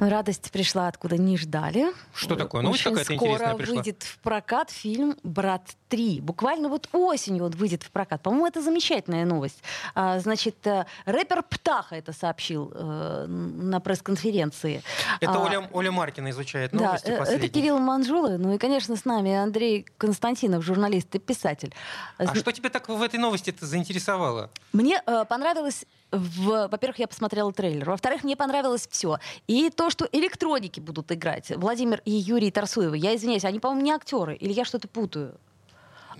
[0.00, 1.86] Радость пришла, откуда не ждали.
[2.14, 2.62] Что такое?
[2.62, 6.20] Ну, Очень какая-то скоро выйдет в прокат фильм «Брат 3».
[6.20, 8.22] Буквально вот осенью он выйдет в прокат.
[8.22, 9.62] По-моему, это замечательная новость.
[9.94, 14.82] А, значит, э, рэпер Птаха это сообщил э, на пресс-конференции.
[15.20, 17.48] Это а, Оля, Оля Маркина изучает новости да, последние.
[17.48, 18.36] Это Кирилл Манжула.
[18.38, 21.74] Ну и, конечно, с нами Андрей Константинов, журналист и писатель.
[22.18, 24.50] А что тебе так в этой новости заинтересовало?
[24.72, 29.18] Мне э, понравилось в, во-первых, я посмотрела трейлер, во-вторых, мне понравилось все.
[29.46, 33.92] И то, что электроники будут играть, Владимир и Юрий Тарсуевы, я извиняюсь, они, по-моему, не
[33.92, 35.38] актеры, или я что-то путаю?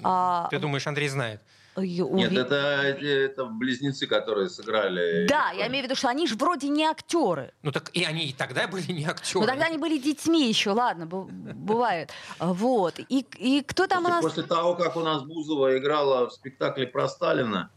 [0.02, 0.48] А...
[0.50, 1.40] Ты думаешь, Андрей знает?
[1.76, 5.26] Нет, это, это близнецы, которые сыграли.
[5.28, 7.52] Да, я имею в виду, что они же вроде не актеры.
[7.62, 9.40] Ну так и они и тогда были не актеры.
[9.40, 12.10] Ну тогда они были детьми еще, ладно, бывает.
[12.38, 12.98] Вот.
[12.98, 14.24] И, и кто там после, у нас...
[14.24, 17.70] После того, как у нас Бузова играла в спектакле про Сталина,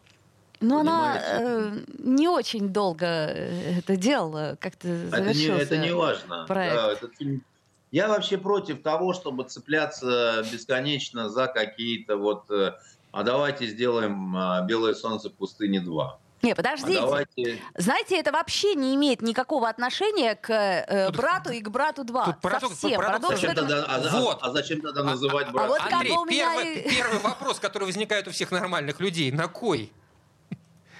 [0.62, 5.94] но она э, не очень долго э, это делала, как-то завершился Это не, это не
[5.94, 6.46] важно.
[6.48, 6.76] Проект.
[6.76, 7.44] Да, этот фильм...
[7.92, 12.50] Я вообще против того, чтобы цепляться бесконечно за какие-то вот...
[12.52, 12.74] Э,
[13.12, 16.10] а давайте сделаем а, «Белое солнце пустыни 2».
[16.42, 17.00] Не, подождите.
[17.00, 17.60] А давайте...
[17.76, 22.26] Знаете, это вообще не имеет никакого отношения к э, брату и к брату 2.
[22.26, 23.02] Тут парадокс, Совсем.
[23.02, 24.38] Парадокс, зачем тогда, а, вот.
[24.42, 25.66] а, а зачем тогда называть а, брата?
[25.66, 29.32] А, вот Андрей, первый, первый вопрос, который возникает у всех нормальных людей.
[29.32, 29.92] На кой?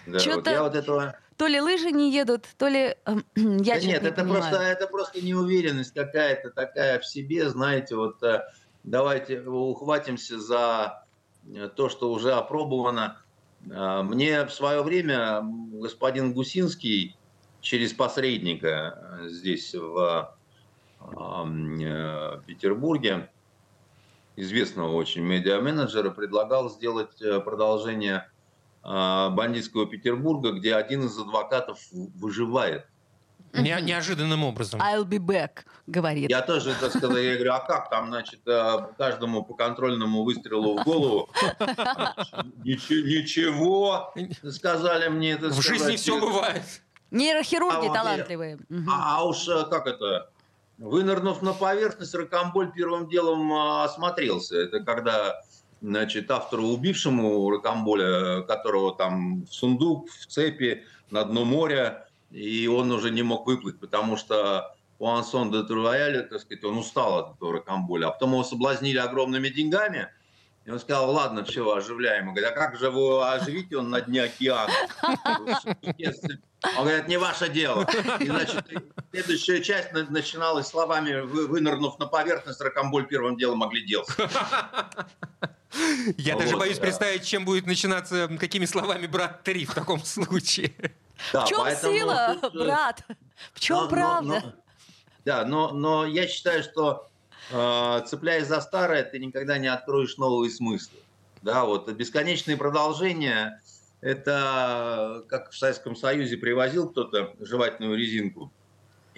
[0.06, 1.16] Да, вот я вот этого...
[1.40, 2.96] То ли лыжи не едут, то ли э,
[3.36, 8.22] я да Нет, не это просто, это просто неуверенность какая-то такая в себе, знаете, вот
[8.22, 8.44] э,
[8.84, 11.06] давайте ухватимся за
[11.48, 13.22] э, то, что уже опробовано.
[13.72, 17.16] Э, мне в свое время господин Гусинский
[17.62, 20.36] через посредника здесь в
[22.48, 23.30] Петербурге,
[24.36, 28.28] известного очень медиа-менеджера, предлагал сделать продолжение а,
[28.84, 32.86] бандитского Петербурга, где один из адвокатов выживает.
[33.54, 34.80] Не, неожиданным образом.
[34.82, 36.30] I'll be back, говорит.
[36.30, 37.18] Я тоже это сказал.
[37.18, 41.30] Я говорю, а как там, значит, э, каждому по контрольному выстрелу в голову?
[42.64, 44.14] Ничего,
[44.50, 46.64] сказали мне это В жизни все бывает.
[47.12, 48.60] Нейрохирурги а, талантливые.
[48.88, 50.30] А, а уж э, как это?
[50.78, 54.58] Вынырнув на поверхность, Рокомболь первым делом осмотрелся.
[54.58, 55.42] Это когда
[55.82, 62.92] значит, автору убившему Рокамболя, которого там в сундук, в цепи, на дно моря, и он
[62.92, 67.54] уже не мог выплыть, потому что Пуансон де Труваяля, так сказать, он устал от этого
[67.54, 68.08] Рокамболя.
[68.08, 70.10] А потом его соблазнили огромными деньгами,
[70.66, 72.28] и он сказал, ладно, все, оживляем.
[72.28, 74.74] Он говорит, а как же его оживить, он на дне океана?
[76.78, 77.88] Он говорит, не ваше дело.
[78.20, 78.66] И, значит,
[79.12, 84.30] следующая часть начиналась словами, вынырнув на поверхность, Рокамболь первым делом огляделся.
[86.18, 90.74] Я даже боюсь представить, чем будет начинаться, какими словами брат 3 в таком случае.
[91.34, 93.04] В чем сила, э, брат?
[93.54, 94.56] В чем правда?
[95.26, 97.10] Да, но, но я считаю, что
[97.52, 101.00] э, цепляясь за старое, ты никогда не откроешь новые смыслы.
[101.42, 103.62] Да, вот бесконечные продолжения–
[104.02, 108.52] это как в Советском Союзе привозил кто-то жевательную резинку,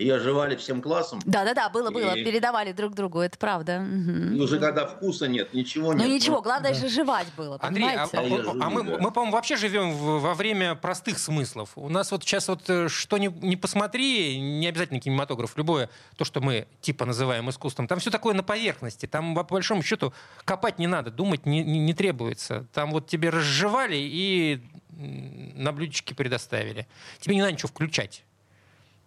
[0.01, 1.19] ее жевали всем классом.
[1.25, 2.23] Да-да-да, было-было, и...
[2.23, 3.81] передавали друг другу, это правда.
[3.81, 4.35] Угу.
[4.35, 6.07] И уже когда вкуса нет, ничего ну, нет.
[6.07, 6.79] Ну ничего, главное да.
[6.79, 10.33] же жевать было, Андрей, а, а, а, а мы, мы, по-моему, вообще живем в, во
[10.33, 11.71] время простых смыслов.
[11.75, 16.25] У нас вот сейчас вот э, что не, не посмотри, не обязательно кинематограф, любое то,
[16.25, 19.05] что мы типа называем искусством, там все такое на поверхности.
[19.05, 20.13] Там, по большому счету,
[20.45, 22.65] копать не надо, думать не, не, не требуется.
[22.73, 26.87] Там вот тебе разжевали и на блюдечке предоставили.
[27.19, 28.23] Тебе не надо ничего включать.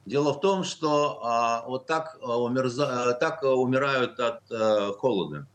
[0.06, 5.46] Дело в том, что а, вот так, а, умерза, а, так умирают от а, холода.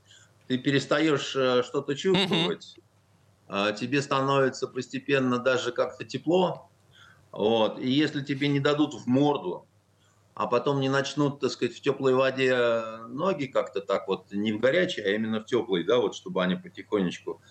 [0.48, 2.76] Ты перестаешь а, что-то чувствовать,
[3.48, 6.72] а, тебе становится постепенно даже как-то тепло.
[7.32, 7.80] Вот.
[7.80, 9.68] И если тебе не дадут в морду,
[10.34, 12.58] а потом не начнут, так сказать, в теплой воде
[13.08, 16.56] ноги как-то так вот, не в горячей, а именно в теплой, да, вот чтобы они
[16.56, 17.42] потихонечку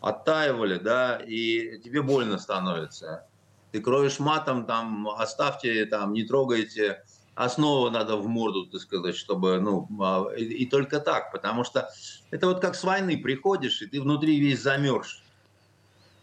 [0.00, 3.26] оттаивали, да, и тебе больно становится.
[3.74, 7.02] Ты кроешь матом, там, оставьте, там, не трогайте,
[7.34, 11.90] основу надо в морду, так сказать, чтобы, ну, а, и, и только так, потому что
[12.30, 15.24] это вот как с войны приходишь, и ты внутри весь замерз.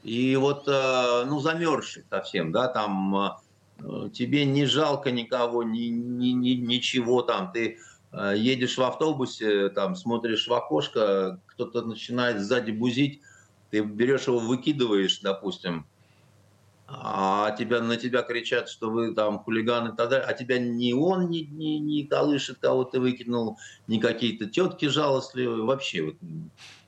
[0.02, 3.18] И вот, э, ну, замерзший совсем, да, там
[3.80, 7.80] э, тебе не жалко никого, ни, ни, ни, ничего там, ты
[8.14, 13.20] э, едешь в автобусе, там, смотришь в окошко, кто-то начинает сзади бузить,
[13.72, 15.86] ты берешь его, выкидываешь, допустим,
[16.94, 20.92] а тебя, на тебя кричат, что вы там хулиганы и так далее, а тебя ни
[20.94, 26.16] он не, не, не колышет, кого ты выкинул, ни какие-то тетки жалостливые, вообще вот,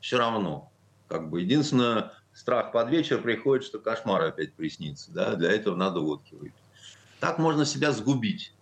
[0.02, 0.72] все равно.
[1.08, 5.12] Как бы единственное, страх под вечер приходит, что кошмар опять приснится.
[5.12, 5.36] Да?
[5.36, 6.54] Для этого надо водки выпить.
[7.20, 8.54] Так можно себя сгубить.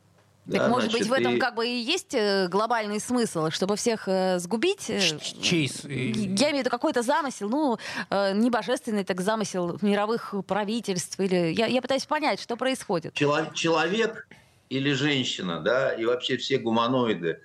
[0.49, 1.39] Так да, может значит, быть в этом и...
[1.39, 4.89] как бы и есть э, глобальный смысл, чтобы всех э, сгубить?
[4.89, 5.83] Э, Чейз.
[5.83, 7.77] Я имею в виду какой-то замысел, ну,
[8.09, 11.19] э, не божественный, так замысел мировых правительств.
[11.19, 11.53] Или...
[11.53, 13.13] Я, я пытаюсь понять, что происходит.
[13.13, 14.27] Человек
[14.69, 17.41] или женщина, да, и вообще все гуманоиды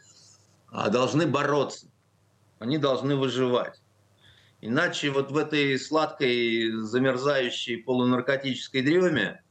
[0.70, 1.88] а, должны бороться.
[2.60, 3.82] Они должны выживать.
[4.60, 9.42] Иначе вот в этой сладкой, замерзающей полунаркотической дреме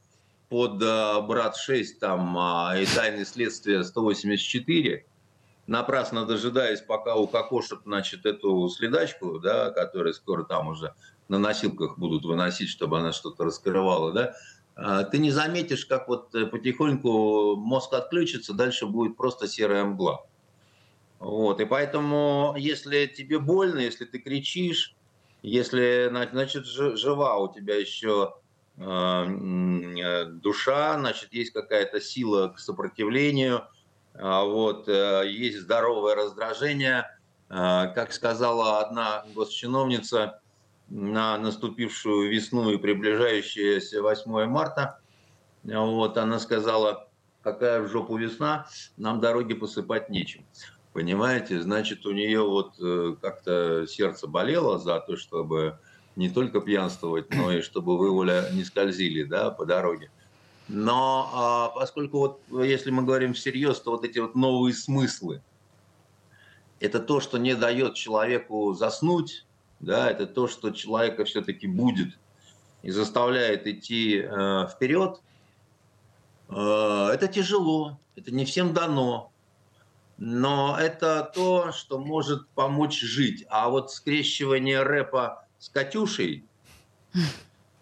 [0.48, 5.02] под uh, «Брат-6» там uh, и «Тайны следствия 184»,
[5.66, 10.94] напрасно дожидаясь, пока укокошат, значит, эту следачку, да, которая скоро там уже
[11.28, 14.36] на носилках будут выносить, чтобы она что-то раскрывала, да,
[14.76, 20.26] uh, ты не заметишь, как вот э, потихоньку мозг отключится, дальше будет просто серая мгла.
[21.18, 24.94] Вот, и поэтому, если тебе больно, если ты кричишь,
[25.42, 28.45] если, значит, жива у тебя еще а, э,
[28.76, 33.66] душа, значит, есть какая-то сила к сопротивлению,
[34.18, 37.06] а вот, э, есть здоровое раздражение.
[37.48, 40.40] А, как сказала одна госчиновница
[40.88, 45.00] на наступившую весну и приближающееся 8 марта,
[45.64, 47.08] вот, она сказала,
[47.42, 48.66] какая в жопу весна,
[48.96, 50.44] нам дороги посыпать нечем.
[50.92, 55.78] Понимаете, значит, у нее вот э, как-то сердце болело за то, чтобы
[56.16, 60.10] не только пьянствовать, но и чтобы вы, Оля, не скользили да, по дороге.
[60.68, 65.42] Но а, поскольку вот если мы говорим всерьез, то вот эти вот новые смыслы,
[66.80, 69.46] это то, что не дает человеку заснуть,
[69.78, 72.18] да, это то, что человека все-таки будет
[72.82, 75.20] и заставляет идти э, вперед.
[76.48, 79.30] Э, это тяжело, это не всем дано
[80.18, 83.44] но это то, что может помочь жить.
[83.48, 86.44] А вот скрещивание рэпа с Катюшей,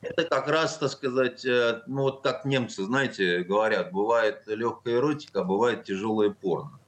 [0.00, 5.40] это как раз, так сказать, э, ну вот как немцы, знаете, говорят, бывает легкая эротика,
[5.40, 6.78] а бывает тяжелое порно.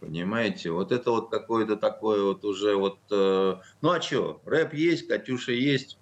[0.00, 2.98] Понимаете, вот это вот какое-то такое вот уже вот...
[3.10, 5.98] Э, ну а что, рэп есть, Катюша есть,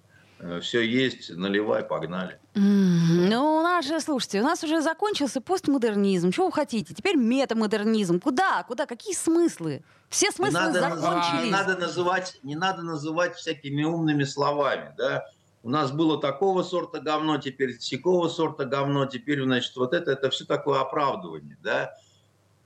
[0.61, 2.39] все есть, наливай, погнали.
[2.55, 6.31] Ну, у нас же, слушайте, у нас уже закончился постмодернизм.
[6.31, 6.93] Чего вы хотите?
[6.93, 8.19] Теперь метамодернизм.
[8.19, 8.63] Куда?
[8.63, 8.85] Куда?
[8.85, 9.83] Какие смыслы?
[10.09, 11.43] Все смыслы не надо, закончились.
[11.45, 15.25] Не надо, называть, не надо называть всякими умными словами, да?
[15.63, 20.29] У нас было такого сорта говно, теперь всякого сорта говно, теперь, значит, вот это, это
[20.29, 21.93] все такое оправдывание, да?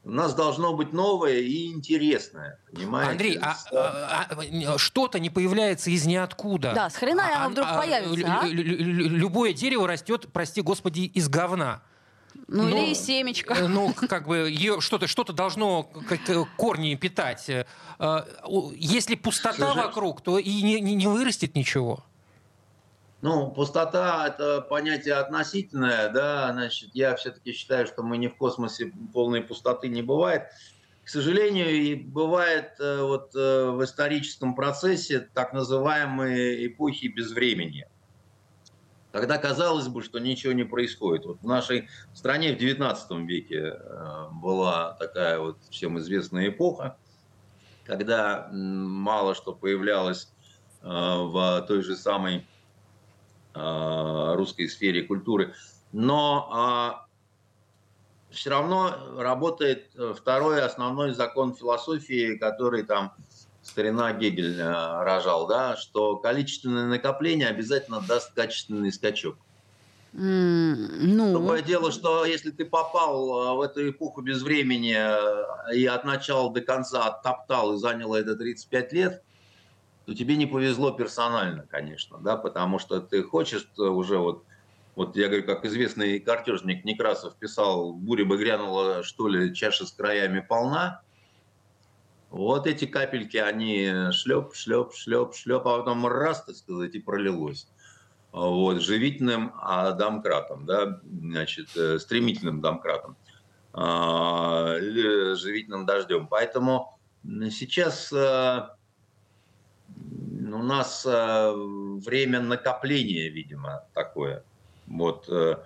[0.06, 3.12] У нас должно быть новое и интересное, понимаете?
[3.12, 6.74] Андрей, а, а, а, что-то не появляется из ниоткуда.
[6.76, 8.46] Да, с хрена а, оно вдруг а, появится, а?
[8.46, 11.82] Любое дерево растет, прости господи, из говна.
[12.48, 13.56] Ну, ну или из семечка.
[13.56, 15.90] Э, ну, как бы ее что-то что должно
[16.56, 17.50] корни питать.
[17.50, 17.66] Э,
[18.76, 22.06] если пустота вокруг, то и не, не вырастет ничего.
[23.26, 28.94] Ну, пустота– это понятие относительное, да, значит, я все-таки считаю, что мы не в космосе,
[29.14, 30.44] полной пустоты не бывает.
[31.04, 37.88] К сожалению, и бывает э, вот э, в историческом процессе так называемые эпохи безвремени.
[39.12, 41.26] Когда казалось бы, что ничего не происходит.
[41.26, 46.96] Вот в нашей стране в XIX веке э, была такая вот всем известная эпоха,
[47.86, 50.32] когда мало что появлялось
[50.84, 52.46] в той же самой
[53.56, 55.54] русской сфере культуры.
[55.92, 57.06] Но а,
[58.30, 63.14] все равно работает второй основной закон философии, который там
[63.66, 69.38] старина Гегель э, рожал, да, что количественное накопление обязательно даст качественный скачок.
[70.14, 71.32] Mm, ну...
[71.34, 74.96] Другое дело, что если ты попал э, в эту эпоху без времени
[75.76, 79.24] и от начала до конца оттоптал и заняло это 35 лет,
[80.06, 84.44] то тебе не повезло персонально, конечно, да, потому что ты хочешь уже вот
[84.96, 89.92] Вот я говорю, как известный картежник Некрасов писал, буря бы грянула, что ли, чаша с
[89.92, 91.02] краями полна.
[92.30, 97.68] Вот эти капельки, они шлеп, шлеп, шлеп, шлеп, а потом раз, так сказать, и пролилось.
[98.32, 103.16] Вот, живительным а, домкратом, да, значит, э, стремительным домкратом,
[103.72, 106.28] а, живительным дождем.
[106.28, 108.76] Поэтому сейчас а,
[110.54, 114.44] у нас а, время накопления, видимо, такое.
[114.88, 115.64] Вот, а,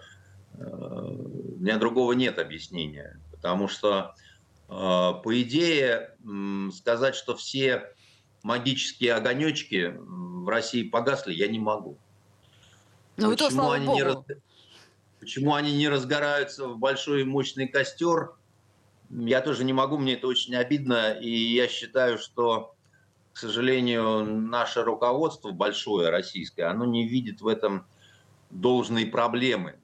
[0.58, 4.16] у меня другого нет объяснения, потому что
[4.68, 6.16] а, по идее,
[6.74, 7.94] сказать, что все
[8.44, 11.98] магические огонечки в России погасли, я не могу.
[13.18, 13.98] Ну, почему, то, они Богу.
[13.98, 14.18] не раз...
[15.20, 18.34] почему они не разгораются в большой мощный костер,
[19.10, 21.14] я тоже не могу, мне это очень обидно.
[21.14, 22.76] И я считаю, что,
[23.34, 27.86] к сожалению, наше руководство большое российское, оно не видит в этом
[28.50, 29.76] должной проблемы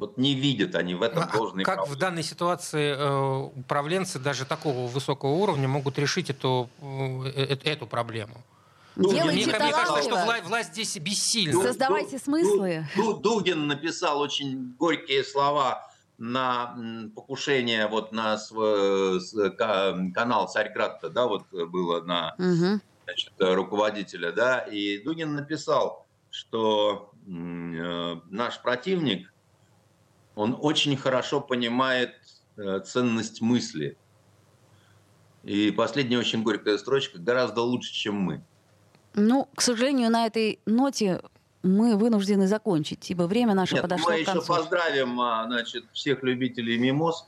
[0.00, 1.96] вот не видят они в этом а должной Как проблемы.
[1.96, 7.86] в данной ситуации э, управленцы даже такого высокого уровня могут решить эту, э, э эту
[7.86, 8.42] проблему?
[8.96, 11.62] Ну, Делайте мне, мне кажется, что власть, власть здесь бессильна.
[11.62, 12.86] Создавайте Ду, смыслы.
[12.96, 15.89] Ду, Дугин написал очень горькие слова
[16.20, 16.76] на
[17.16, 19.20] покушение вот на свой
[19.56, 22.80] канал Царьград, да, вот было на угу.
[23.04, 29.32] значит, руководителя, да, и Дугин написал, что э, наш противник
[30.34, 32.14] он очень хорошо понимает
[32.56, 33.96] э, ценность мысли.
[35.42, 38.44] И последняя очень горькая строчка гораздо лучше, чем мы.
[39.14, 41.22] Ну, к сожалению, на этой ноте
[41.62, 44.40] мы вынуждены закончить, ибо время наше Нет, подошло мы к концу.
[44.40, 47.26] еще поздравим а, значит, всех любителей мимоз.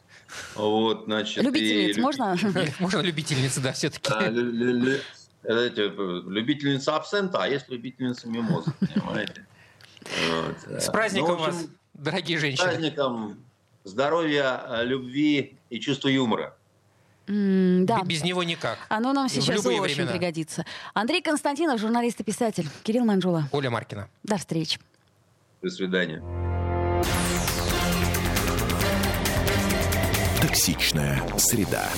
[0.54, 2.00] Вот, значит, Любительниц, и...
[2.00, 2.36] можно?
[2.78, 4.10] Можно любительницы, да, все-таки.
[4.10, 4.28] А,
[5.44, 9.46] любительница абсента, а есть любительница мимозы, понимаете?
[10.66, 11.66] С праздником ну, вас!
[11.92, 12.64] дорогие женщины.
[12.64, 13.44] Праздником
[13.84, 16.56] здоровья, любви и чувства юмора.
[17.26, 18.02] Mm, да.
[18.04, 18.78] Без него никак.
[18.88, 20.10] Оно нам сейчас очень времена.
[20.10, 20.64] пригодится.
[20.94, 22.68] Андрей Константинов, журналист и писатель.
[22.82, 23.48] Кирилл Манжула.
[23.52, 24.08] Оля Маркина.
[24.22, 24.78] До встречи.
[25.62, 26.22] До свидания.
[30.40, 31.88] Токсичная среда.